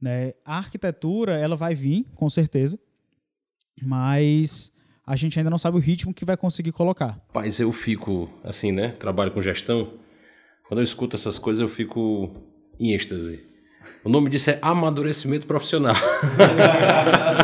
[0.00, 0.32] Né?
[0.44, 2.78] A arquitetura ela vai vir, com certeza,
[3.80, 4.72] mas
[5.06, 7.20] a gente ainda não sabe o ritmo que vai conseguir colocar.
[7.34, 8.88] Mas eu fico, assim, né?
[8.92, 9.94] Trabalho com gestão.
[10.68, 12.30] Quando eu escuto essas coisas, eu fico
[12.78, 13.44] em êxtase.
[14.04, 15.94] O nome disso é amadurecimento profissional.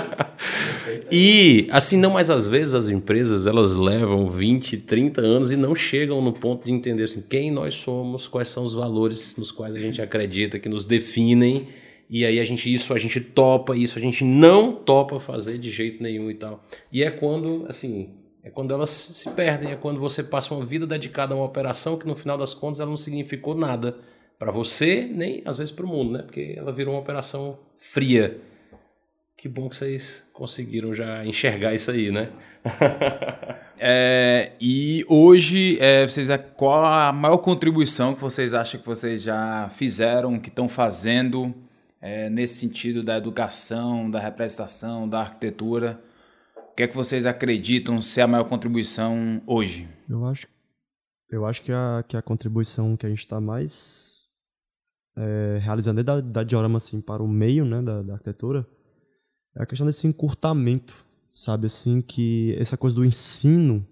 [1.11, 5.75] e, assim, não mais às vezes as empresas elas levam 20, 30 anos e não
[5.75, 9.75] chegam no ponto de entender assim, quem nós somos, quais são os valores nos quais
[9.75, 11.69] a gente acredita, que nos definem.
[12.11, 15.71] E aí a gente, isso a gente topa, isso a gente não topa fazer de
[15.71, 16.65] jeito nenhum e tal.
[16.91, 18.11] E é quando, assim,
[18.43, 21.99] é quando elas se perdem, é quando você passa uma vida dedicada a uma operação
[21.99, 23.97] que no final das contas ela não significou nada
[24.39, 26.23] para você, nem às vezes para o mundo, né?
[26.23, 28.41] Porque ela virou uma operação fria.
[29.39, 32.33] Que bom que vocês conseguiram já enxergar isso aí, né?
[33.79, 39.69] é, e hoje, é, vocês, qual a maior contribuição que vocês acham que vocês já
[39.77, 41.55] fizeram, que estão fazendo
[42.01, 46.03] é, nesse sentido da educação, da representação, da arquitetura?
[46.57, 49.89] O que é que vocês acreditam ser a maior contribuição hoje?
[50.11, 50.49] Eu acho,
[51.31, 54.29] eu acho que, a, que a contribuição que a gente está mais
[55.17, 58.67] é, realizando da, da diorama assim, para o meio né, da, da arquitetura,
[59.59, 61.67] é a questão desse encurtamento, sabe?
[61.67, 63.85] Assim, que essa coisa do ensino,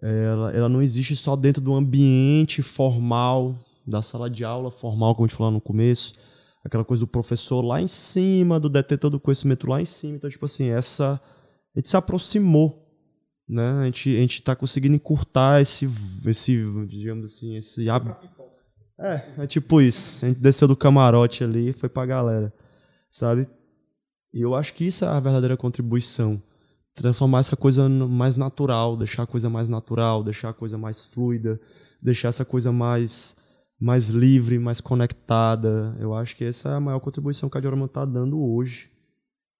[0.00, 5.26] ela, ela não existe só dentro do ambiente formal, da sala de aula formal, como
[5.26, 6.14] a gente falou no começo,
[6.64, 10.16] aquela coisa do professor lá em cima, do detetor do conhecimento lá em cima.
[10.16, 11.20] Então, tipo assim, essa.
[11.74, 12.86] A gente se aproximou,
[13.48, 13.80] né?
[13.80, 15.88] A gente, a gente tá conseguindo encurtar esse,
[16.24, 17.88] esse digamos assim, esse
[19.00, 20.24] é, é tipo isso.
[20.24, 22.52] A gente desceu do camarote ali e foi pra galera,
[23.10, 23.48] sabe?
[24.32, 26.42] E eu acho que isso é a verdadeira contribuição.
[26.94, 31.60] Transformar essa coisa mais natural, deixar a coisa mais natural, deixar a coisa mais fluida,
[32.02, 33.36] deixar essa coisa mais
[33.80, 35.96] mais livre, mais conectada.
[36.00, 38.90] Eu acho que essa é a maior contribuição que a Diorama tá dando hoje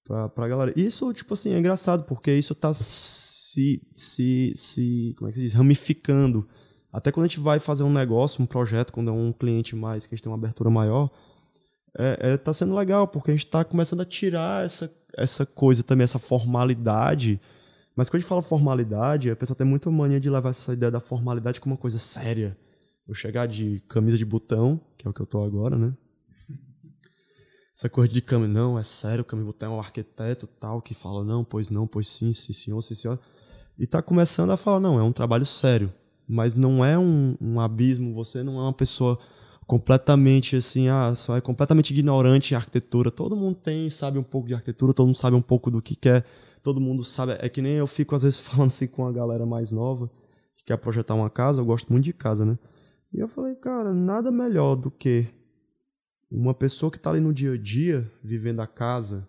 [0.04, 0.72] pra, pra galera.
[0.74, 5.42] Isso, tipo assim, é engraçado, porque isso tá se, se, se como é que se
[5.44, 5.52] diz?
[5.54, 6.48] ramificando
[6.92, 10.06] até quando a gente vai fazer um negócio, um projeto, quando é um cliente mais,
[10.06, 11.10] que a gente tem uma abertura maior,
[11.98, 15.82] é, é, tá sendo legal, porque a gente está começando a tirar essa, essa coisa
[15.82, 17.40] também, essa formalidade.
[17.96, 20.90] Mas quando a gente fala formalidade, a pessoa tem muita mania de levar essa ideia
[20.90, 22.56] da formalidade como uma coisa séria.
[23.06, 25.92] Eu chegar de camisa de botão, que é o que eu tô agora, né?
[27.74, 30.94] Essa coisa de câmera, não, é sério, camisa de botão é um arquiteto tal, que
[30.94, 33.18] fala, não, pois não, pois sim, sim senhor, sim senhor.
[33.78, 35.92] E tá começando a falar, não, é um trabalho sério
[36.28, 39.18] mas não é um, um abismo, você não é uma pessoa
[39.68, 43.10] completamente assim, ah, só é completamente ignorante em arquitetura.
[43.10, 45.94] Todo mundo tem, sabe um pouco de arquitetura, todo mundo sabe um pouco do que
[45.94, 46.24] quer,
[46.62, 47.36] todo mundo sabe.
[47.38, 50.10] É que nem eu fico às vezes falando assim com a galera mais nova
[50.56, 52.58] que quer projetar uma casa, eu gosto muito de casa, né?
[53.12, 55.28] E eu falei, cara, nada melhor do que
[56.30, 59.28] uma pessoa que está ali no dia a dia, vivendo a casa,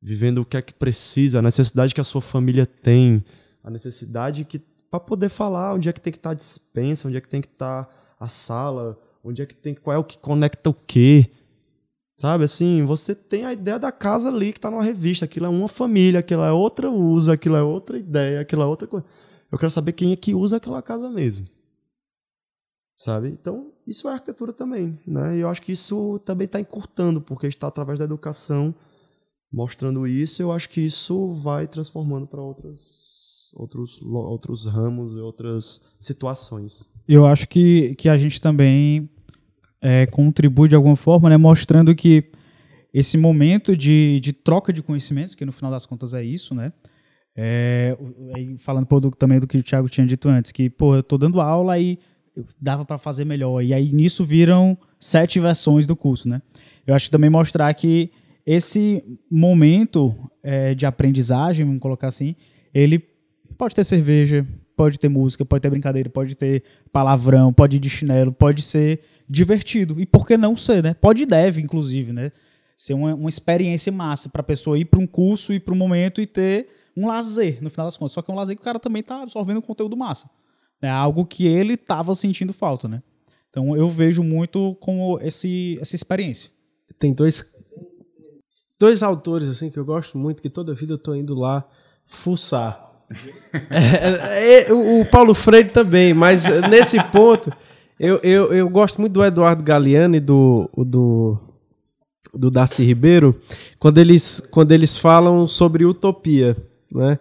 [0.00, 3.24] vivendo o que é que precisa, a necessidade que a sua família tem,
[3.62, 7.08] a necessidade que para poder falar onde é que tem que estar tá a dispensa,
[7.08, 9.98] onde é que tem que estar tá a sala, onde é que tem qual é
[9.98, 11.30] o que conecta o quê.
[12.16, 15.48] Sabe assim, você tem a ideia da casa ali que está numa revista, aquilo é
[15.48, 19.06] uma família, aquilo é outra uso, aquilo é outra ideia, aquilo é outra coisa.
[19.50, 21.46] Eu quero saber quem é que usa aquela casa mesmo.
[22.94, 23.28] Sabe?
[23.28, 25.00] Então, isso é arquitetura também.
[25.06, 25.38] Né?
[25.38, 28.74] E eu acho que isso também está encurtando, porque está através da educação
[29.50, 30.42] mostrando isso.
[30.42, 36.90] Eu acho que isso vai transformando para outros, outros, outros ramos e outras situações.
[37.12, 39.10] Eu acho que, que a gente também
[39.80, 42.30] é, contribui de alguma forma, né, mostrando que
[42.94, 46.72] esse momento de, de troca de conhecimentos, que no final das contas é isso, né?
[47.36, 47.96] É,
[48.58, 51.40] falando do, também do que o Thiago tinha dito antes, que, pô, eu tô dando
[51.40, 51.98] aula e
[52.60, 53.60] dava para fazer melhor.
[53.60, 56.40] E aí nisso viram sete versões do curso, né?
[56.86, 58.12] Eu acho que também mostrar que
[58.46, 62.36] esse momento é, de aprendizagem, vamos colocar assim,
[62.72, 63.04] ele
[63.58, 64.46] pode ter cerveja,
[64.80, 69.00] pode ter música, pode ter brincadeira, pode ter palavrão, pode ir de chinelo, pode ser
[69.28, 70.00] divertido.
[70.00, 70.94] E por que não ser, né?
[70.94, 72.32] Pode e deve, inclusive, né?
[72.74, 75.76] Ser uma, uma experiência massa para a pessoa ir para um curso, ir para um
[75.76, 78.14] momento e ter um lazer, no final das contas.
[78.14, 80.30] Só que é um lazer que o cara também está absorvendo conteúdo massa.
[80.80, 83.02] É algo que ele estava sentindo falta, né?
[83.50, 86.50] Então eu vejo muito como esse, essa experiência.
[86.98, 87.54] Tem dois,
[88.78, 91.68] dois autores assim que eu gosto muito, que toda vida eu estou indo lá
[92.06, 92.89] fuçar.
[93.70, 97.52] É, é, o Paulo Freire também, mas nesse ponto
[97.98, 101.38] eu, eu, eu gosto muito do Eduardo Galeano e do, do,
[102.32, 103.38] do Darcy Ribeiro
[103.78, 106.56] quando eles, quando eles falam sobre utopia,
[106.90, 107.18] né?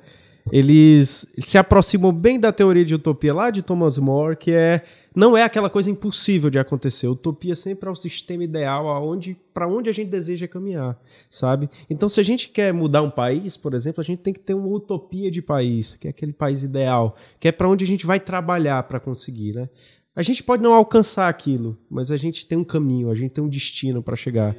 [0.51, 4.83] eles se aproximam bem da teoria de utopia lá de Thomas More, que é
[5.19, 7.05] não é aquela coisa impossível de acontecer.
[7.09, 10.97] Utopia sempre é o sistema ideal aonde para onde a gente deseja caminhar,
[11.29, 11.69] sabe?
[11.89, 14.53] Então, se a gente quer mudar um país, por exemplo, a gente tem que ter
[14.53, 18.05] uma utopia de país, que é aquele país ideal, que é para onde a gente
[18.05, 19.69] vai trabalhar para conseguir, né?
[20.15, 23.43] A gente pode não alcançar aquilo, mas a gente tem um caminho, a gente tem
[23.43, 24.55] um destino para chegar.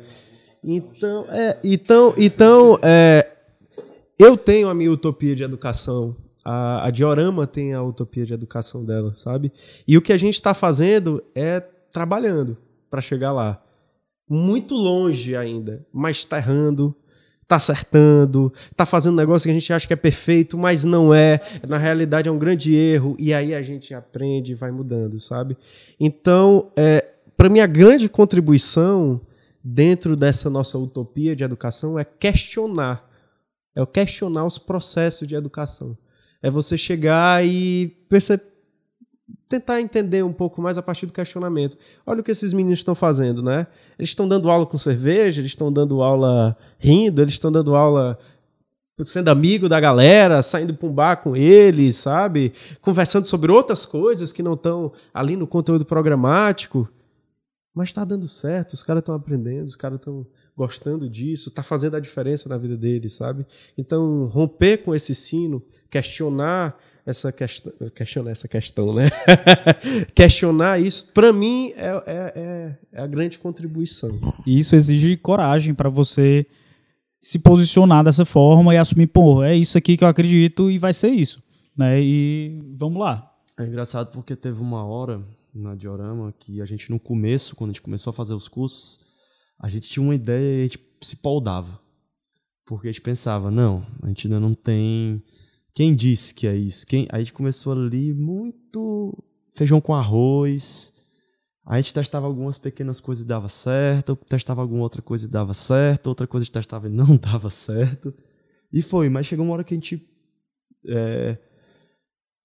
[0.62, 3.26] Então, é, então, então, é,
[4.18, 6.14] eu tenho a minha utopia de educação.
[6.44, 9.52] A, a Diorama tem a utopia de educação dela, sabe?
[9.86, 12.56] E o que a gente está fazendo é trabalhando
[12.90, 13.62] para chegar lá.
[14.28, 16.94] Muito longe ainda, mas está errando,
[17.42, 21.12] está acertando, está fazendo um negócio que a gente acha que é perfeito, mas não
[21.12, 21.40] é.
[21.68, 23.16] Na realidade é um grande erro.
[23.18, 25.56] E aí a gente aprende e vai mudando, sabe?
[25.98, 27.04] Então, é,
[27.36, 29.20] para mim, a grande contribuição
[29.62, 33.10] dentro dessa nossa utopia de educação é questionar
[33.74, 35.96] é questionar os processos de educação.
[36.42, 38.44] É você chegar e perceber,
[39.48, 41.76] tentar entender um pouco mais a partir do questionamento.
[42.06, 43.66] Olha o que esses meninos estão fazendo, né?
[43.98, 48.18] Eles estão dando aula com cerveja, eles estão dando aula rindo, eles estão dando aula
[49.02, 52.52] sendo amigo da galera, saindo para um bar com eles, sabe?
[52.80, 56.88] Conversando sobre outras coisas que não estão ali no conteúdo programático.
[57.74, 60.26] Mas está dando certo, os caras estão aprendendo, os caras estão
[60.60, 63.46] gostando disso, está fazendo a diferença na vida deles, sabe?
[63.78, 69.08] Então, romper com esse sino, questionar essa questão, questionar essa questão, né?
[70.14, 74.20] questionar isso, para mim é, é, é, é, a grande contribuição.
[74.46, 76.46] E isso exige coragem para você
[77.22, 80.92] se posicionar dessa forma e assumir, pô, é isso aqui que eu acredito e vai
[80.92, 81.42] ser isso,
[81.74, 81.98] né?
[82.02, 83.32] E vamos lá.
[83.58, 85.22] É engraçado porque teve uma hora
[85.54, 89.09] na Diorama que a gente no começo, quando a gente começou a fazer os cursos,
[89.60, 91.78] a gente tinha uma ideia e a gente se poldava.
[92.64, 95.22] Porque a gente pensava, não, a gente ainda não tem.
[95.74, 96.86] Quem disse que é isso?
[96.86, 97.06] Quem...
[97.10, 99.12] Aí a gente começou ali muito
[99.52, 100.94] feijão com arroz.
[101.66, 105.28] Aí a gente testava algumas pequenas coisas e dava certo, testava alguma outra coisa e
[105.28, 108.14] dava certo, outra coisa a gente testava e não dava certo.
[108.72, 110.08] E foi, mas chegou uma hora que a gente
[110.88, 111.36] é,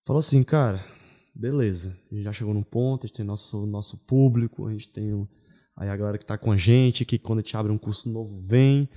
[0.05, 0.85] falou assim, cara,
[1.33, 4.89] beleza, a gente já chegou num ponto, a gente tem nosso, nosso público, a gente
[4.89, 5.27] tem
[5.75, 8.09] Aí a galera que está com a gente, que quando a gente abre um curso
[8.09, 8.89] novo vem.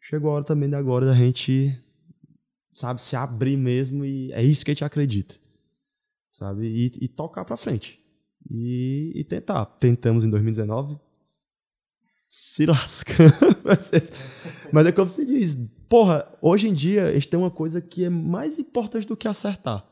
[0.00, 1.76] Chegou a hora também de agora da gente,
[2.72, 5.34] sabe, se abrir mesmo e é isso que a gente acredita.
[6.28, 6.66] Sabe?
[6.66, 8.00] E, e tocar para frente.
[8.48, 9.66] E, e, tentar.
[9.66, 10.98] Tentamos em 2019.
[12.26, 13.34] Se lascando.
[14.72, 15.56] Mas é como se diz.
[15.88, 19.26] Porra, hoje em dia a gente tem uma coisa que é mais importante do que
[19.26, 19.84] acertar.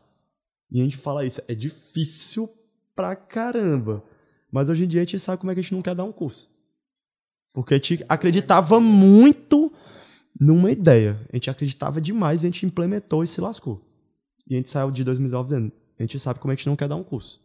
[0.70, 1.42] E a gente fala isso.
[1.48, 2.48] É difícil
[2.94, 4.04] pra caramba.
[4.50, 6.04] Mas hoje em dia a gente sabe como é que a gente não quer dar
[6.04, 6.50] um curso.
[7.52, 9.72] Porque a gente acreditava muito
[10.40, 11.20] numa ideia.
[11.32, 13.84] A gente acreditava demais, a gente implementou e se lascou.
[14.48, 16.68] E a gente saiu de 2019 dizendo, a gente sabe como é que a gente
[16.68, 17.40] não quer dar um curso.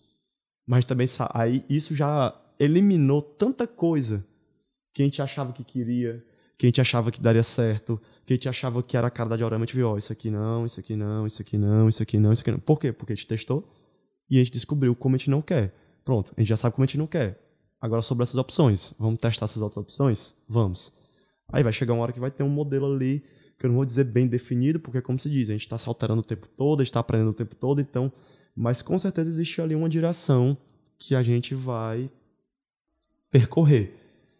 [0.65, 4.25] Mas também aí isso já eliminou tanta coisa
[4.93, 6.23] que a gente achava que queria,
[6.57, 9.29] que a gente achava que daria certo, que a gente achava que era a cara
[9.29, 11.89] da diorama, a gente viu, ó, isso aqui não, isso aqui não, isso aqui não,
[11.89, 12.59] isso aqui não, isso aqui não.
[12.59, 12.93] Por quê?
[12.93, 13.67] Porque a gente testou
[14.29, 15.73] e a gente descobriu como a gente não quer.
[16.03, 17.39] Pronto, a gente já sabe como a gente não quer.
[17.81, 20.33] Agora sobre essas opções, vamos testar essas outras opções?
[20.47, 20.93] Vamos.
[21.51, 23.23] Aí vai chegar uma hora que vai ter um modelo ali,
[23.59, 25.87] que eu não vou dizer bem definido, porque como se diz, a gente está se
[25.87, 28.11] alterando o tempo todo, a gente está aprendendo o tempo todo, então
[28.55, 30.55] Mas com certeza existe ali uma direção
[30.97, 32.09] que a gente vai
[33.31, 33.95] percorrer.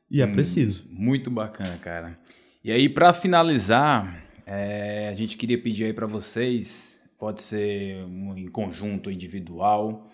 [0.10, 0.88] E é Hum, preciso.
[0.90, 2.20] Muito bacana, cara.
[2.64, 8.38] E aí, para finalizar, é, a gente queria pedir aí para vocês, pode ser um,
[8.38, 10.10] em conjunto individual,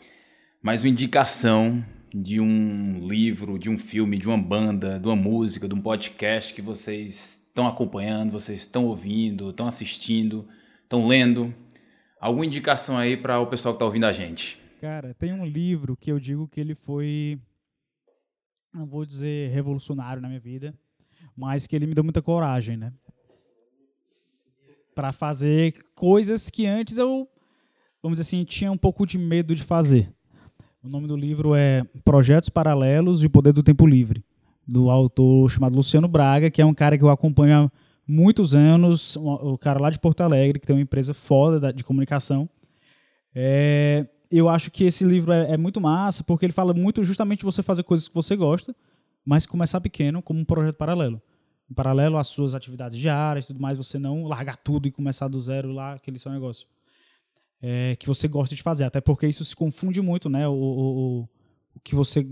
[0.61, 1.83] mas uma indicação
[2.13, 6.53] de um livro, de um filme, de uma banda, de uma música, de um podcast
[6.53, 10.47] que vocês estão acompanhando, vocês estão ouvindo, estão assistindo,
[10.83, 11.53] estão lendo.
[12.19, 14.59] Alguma indicação aí para o pessoal que está ouvindo a gente?
[14.81, 17.39] Cara, tem um livro que eu digo que ele foi,
[18.73, 20.73] não vou dizer revolucionário na minha vida,
[21.35, 22.91] mas que ele me deu muita coragem, né?
[24.93, 27.29] Para fazer coisas que antes eu,
[28.01, 30.13] vamos dizer assim, tinha um pouco de medo de fazer.
[30.83, 34.23] O nome do livro é Projetos Paralelos e o Poder do Tempo Livre,
[34.67, 37.71] do autor chamado Luciano Braga, que é um cara que eu acompanho há
[38.07, 41.83] muitos anos, o cara lá de Porto Alegre, que tem uma empresa foda da- de
[41.83, 42.49] comunicação.
[43.35, 47.39] É, eu acho que esse livro é, é muito massa, porque ele fala muito justamente
[47.39, 48.75] de você fazer coisas que você gosta,
[49.25, 51.21] mas começar pequeno, como um projeto paralelo.
[51.69, 55.27] Em paralelo às suas atividades diárias e tudo mais, você não largar tudo e começar
[55.27, 56.65] do zero lá, aquele seu negócio.
[57.61, 60.47] É, que você gosta de fazer, até porque isso se confunde muito, né?
[60.47, 61.29] O, o, o-
[61.83, 62.25] que você.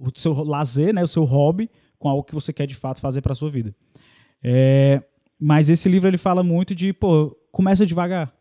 [0.00, 1.02] O seu lazer, né?
[1.02, 3.74] O seu hobby com algo que você quer de fato fazer para sua vida.
[4.42, 5.02] É,
[5.38, 8.32] mas esse livro ele fala muito de, pô, começa devagar,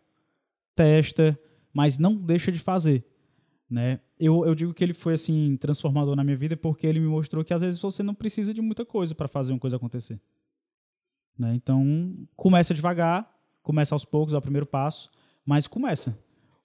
[0.76, 1.40] testa,
[1.74, 3.04] mas não deixa de fazer,
[3.70, 4.00] né?
[4.20, 7.44] Eu, eu digo que ele foi assim transformador na minha vida porque ele me mostrou
[7.44, 10.20] que às vezes você não precisa de muita coisa para fazer uma coisa acontecer,
[11.38, 11.54] né?
[11.56, 13.28] Então começa devagar,
[13.64, 15.10] começa aos poucos, é o primeiro passo,
[15.48, 16.20] mas começa.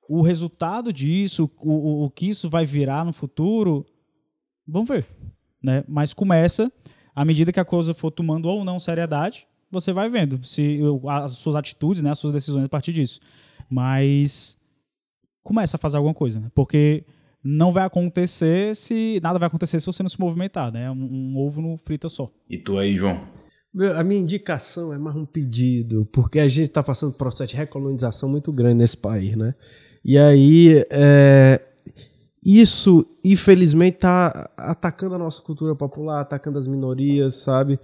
[0.09, 3.86] O resultado disso, o, o, o que isso vai virar no futuro,
[4.66, 5.06] vamos ver,
[5.62, 5.84] né?
[5.86, 6.70] Mas começa
[7.14, 11.32] à medida que a coisa for tomando ou não seriedade, você vai vendo se as
[11.32, 13.20] suas atitudes, né, as suas decisões a partir disso.
[13.70, 14.59] Mas
[15.42, 16.50] começa a fazer alguma coisa, né?
[16.52, 17.04] Porque
[17.42, 20.90] não vai acontecer se nada vai acontecer se você não se movimentar, né?
[20.90, 22.30] Um, um ovo não frita só.
[22.50, 23.20] E tu aí, João?
[23.74, 27.19] Meu, A minha indicação é mais um pedido, porque a gente está passando por um
[27.19, 29.55] processo de recolonização muito grande nesse país, né?
[30.05, 31.59] E aí, é,
[32.44, 37.81] isso, infelizmente, está atacando a nossa cultura popular, atacando as minorias, sabe?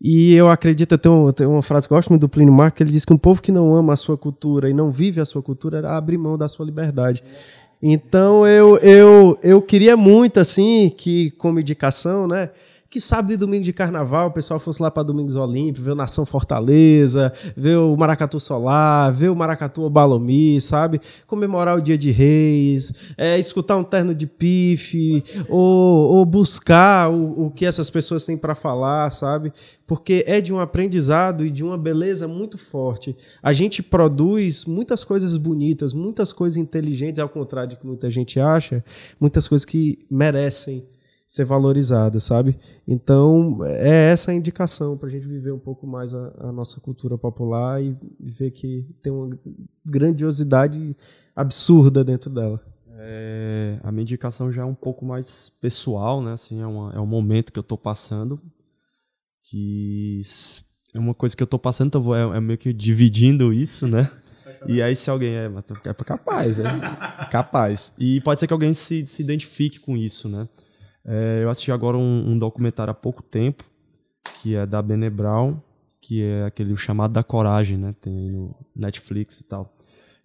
[0.00, 2.90] E eu acredito, tenho uma frase que eu gosto muito do Plínio Marco, que ele
[2.90, 5.42] diz que um povo que não ama a sua cultura e não vive a sua
[5.42, 7.22] cultura abre mão da sua liberdade.
[7.80, 12.50] Então eu, eu, eu queria muito, assim, que como indicação, né?
[12.90, 15.94] Que sábado e domingo de carnaval o pessoal fosse lá para Domingos Olímpio, ver o
[15.94, 21.00] Nação Fortaleza, ver o Maracatu Solar, ver o Maracatu Obalomi, sabe?
[21.24, 27.46] Comemorar o Dia de Reis, é, escutar um terno de pife, ou, ou buscar o,
[27.46, 29.52] o que essas pessoas têm para falar, sabe?
[29.86, 33.16] Porque é de um aprendizado e de uma beleza muito forte.
[33.40, 38.40] A gente produz muitas coisas bonitas, muitas coisas inteligentes, ao contrário do que muita gente
[38.40, 38.84] acha,
[39.20, 40.84] muitas coisas que merecem
[41.30, 42.58] ser valorizadas, sabe?
[42.88, 46.80] Então, é essa a indicação para a gente viver um pouco mais a, a nossa
[46.80, 49.30] cultura popular e ver que tem uma
[49.86, 50.96] grandiosidade
[51.36, 52.60] absurda dentro dela.
[52.98, 56.32] É, a minha indicação já é um pouco mais pessoal, né?
[56.32, 58.40] Assim, é, uma- é um momento que eu tô passando
[59.44, 60.22] que
[60.94, 64.10] é uma coisa que eu tô passando, então é, é meio que dividindo isso, né?
[64.66, 65.46] E aí se alguém é,
[65.84, 66.64] é capaz, é
[67.30, 67.92] capaz.
[67.98, 70.48] E pode ser que alguém se, se identifique com isso, né?
[71.10, 73.64] É, eu assisti agora um, um documentário há pouco tempo
[74.40, 75.60] que é da Bene Brown,
[76.00, 77.94] que é aquele chamado da coragem, né?
[78.00, 79.74] Tem no Netflix e tal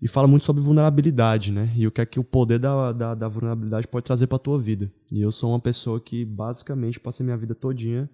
[0.01, 1.71] e fala muito sobre vulnerabilidade, né?
[1.75, 4.59] E o que é que o poder da, da, da vulnerabilidade pode trazer para tua
[4.59, 4.91] vida.
[5.11, 8.09] E eu sou uma pessoa que basicamente passei minha vida todinha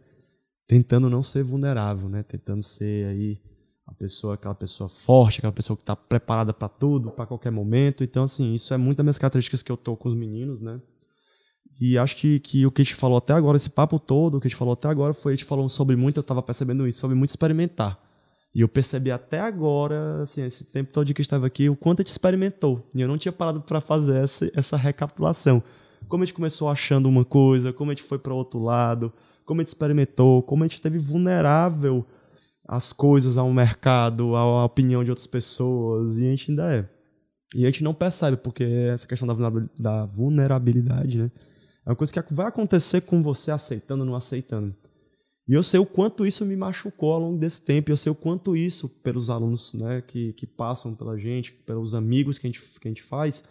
[0.68, 2.24] tentando não ser vulnerável, né?
[2.24, 3.42] Tentando ser aí
[3.86, 8.04] a pessoa, aquela pessoa forte, aquela pessoa que está preparada para tudo, para qualquer momento.
[8.04, 10.80] Então, assim, isso é muito das minhas características que eu tô com os meninos, né?
[11.82, 14.40] E acho que, que o que a gente falou até agora, esse papo todo, o
[14.40, 16.88] que a gente falou até agora foi, a gente falou sobre muito, eu estava percebendo
[16.88, 18.00] isso, sobre muito experimentar.
[18.54, 22.04] E eu percebi até agora, assim, esse tempo todo que estava aqui, o quanto a
[22.04, 22.88] gente experimentou.
[22.94, 25.64] E eu não tinha parado para fazer essa, essa recapitulação.
[26.08, 29.12] Como a gente começou achando uma coisa, como a gente foi para outro lado,
[29.44, 32.06] como a gente experimentou, como a gente esteve vulnerável
[32.68, 36.88] às coisas, ao mercado, à opinião de outras pessoas, e a gente ainda é.
[37.56, 39.28] E a gente não percebe, porque essa questão
[39.80, 41.32] da vulnerabilidade, né?
[41.92, 44.74] É uma coisa que vai acontecer com você aceitando ou não aceitando.
[45.46, 48.10] E eu sei o quanto isso me machucou ao longo desse tempo, e eu sei
[48.10, 52.50] o quanto isso, pelos alunos né, que, que passam pela gente, pelos amigos que a,
[52.50, 53.44] gente, que a gente faz,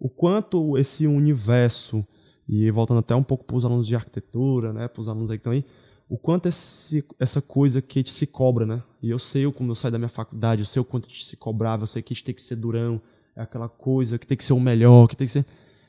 [0.00, 2.04] o quanto esse universo,
[2.48, 5.36] e voltando até um pouco para os alunos de arquitetura, né, para os alunos aí
[5.38, 5.64] que estão aí,
[6.08, 8.82] o quanto esse, essa coisa que a gente se cobra, né?
[9.00, 11.24] E eu sei como eu saí da minha faculdade, eu sei o quanto a gente
[11.24, 13.00] se cobrava, eu sei que a gente tem que ser durão,
[13.36, 15.46] é aquela coisa que tem que ser o melhor, que tem que ser.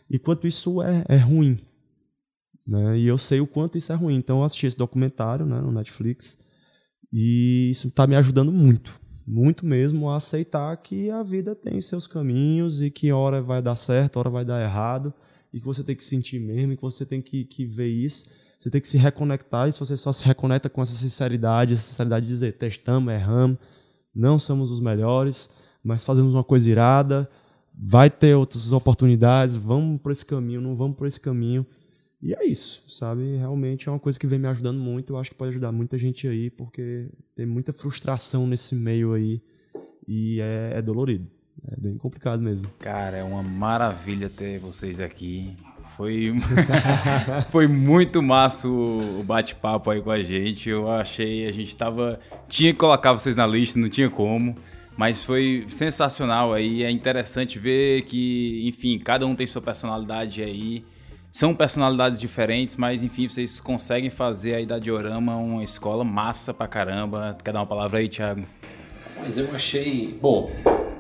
[0.10, 1.60] Enquanto isso é, é ruim.
[2.68, 3.00] Né?
[3.00, 4.16] E eu sei o quanto isso é ruim.
[4.16, 6.38] Então eu assisti esse documentário né, no Netflix
[7.12, 9.00] e isso está me ajudando muito.
[9.26, 13.76] Muito mesmo a aceitar que a vida tem seus caminhos e que hora vai dar
[13.76, 15.14] certo, hora vai dar errado
[15.54, 18.26] e que você tem que sentir mesmo, e que você tem que, que ver isso.
[18.60, 21.84] Você tem que se reconectar, e se você só se reconecta com essa sinceridade, essa
[21.84, 23.58] sinceridade de dizer, testamos, erramos,
[24.14, 25.50] não somos os melhores,
[25.84, 27.30] mas fazemos uma coisa irada,
[27.74, 31.66] vai ter outras oportunidades, vamos por esse caminho, não vamos por esse caminho.
[32.22, 33.38] E é isso, sabe?
[33.38, 35.14] Realmente é uma coisa que vem me ajudando muito.
[35.14, 39.42] Eu acho que pode ajudar muita gente aí, porque tem muita frustração nesse meio aí
[40.08, 41.30] e é, é dolorido.
[41.72, 42.70] É bem complicado mesmo.
[42.80, 45.56] Cara, é uma maravilha ter vocês aqui.
[45.96, 46.34] Foi,
[47.50, 50.70] foi muito massa o bate-papo aí com a gente.
[50.70, 52.20] Eu achei, a gente tava.
[52.48, 54.56] Tinha que colocar vocês na lista, não tinha como.
[54.96, 56.84] Mas foi sensacional aí.
[56.84, 60.84] É interessante ver que, enfim, cada um tem sua personalidade aí.
[61.38, 66.68] São personalidades diferentes, mas enfim, vocês conseguem fazer aí da Diorama uma escola massa pra
[66.68, 67.38] caramba.
[67.44, 68.42] Quer dar uma palavra aí, Thiago?
[69.20, 70.18] Mas eu achei.
[70.20, 70.50] Bom,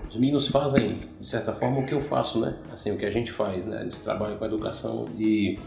[0.07, 2.55] os meninos fazem, de certa forma, o que eu faço, né?
[2.71, 3.79] Assim, o que a gente faz, né?
[3.79, 5.57] A gente trabalha com educação e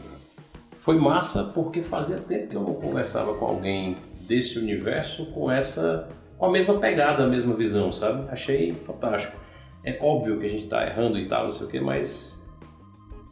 [0.79, 6.09] foi massa porque fazia tempo que eu não conversava com alguém desse universo com essa,
[6.39, 8.31] com a mesma pegada, a mesma visão, sabe?
[8.31, 9.37] Achei fantástico.
[9.85, 12.40] É óbvio que a gente está errando e tal, não sei o que, mas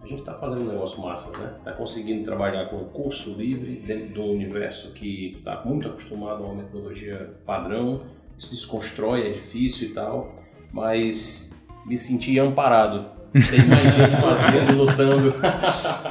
[0.08, 1.54] a gente está fazendo um negócio massa, né?
[1.58, 6.42] Está conseguindo trabalhar com um curso livre dentro de um universo que está muito acostumado
[6.42, 8.02] a uma metodologia padrão,
[8.36, 11.50] isso desconstrói, é difícil e tal mas
[11.86, 13.06] me senti amparado.
[13.32, 15.34] Tem mais gente fazendo, lutando.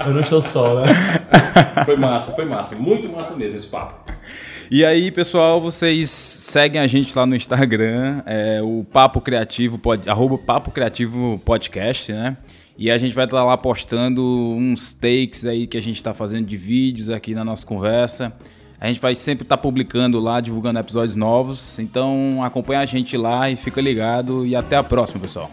[0.05, 0.93] Eu não estou só, né?
[1.85, 2.75] Foi massa, foi massa.
[2.75, 4.11] Muito massa mesmo esse papo.
[4.69, 10.09] E aí, pessoal, vocês seguem a gente lá no Instagram, é, o Papo Criativo, pod,
[10.09, 12.35] arroba Papo Criativo Podcast, né?
[12.77, 16.45] E a gente vai estar lá postando uns takes aí que a gente está fazendo
[16.45, 18.31] de vídeos aqui na nossa conversa.
[18.79, 21.79] A gente vai sempre estar tá publicando lá, divulgando episódios novos.
[21.79, 24.45] Então acompanha a gente lá e fica ligado.
[24.45, 25.49] E até a próxima, pessoal.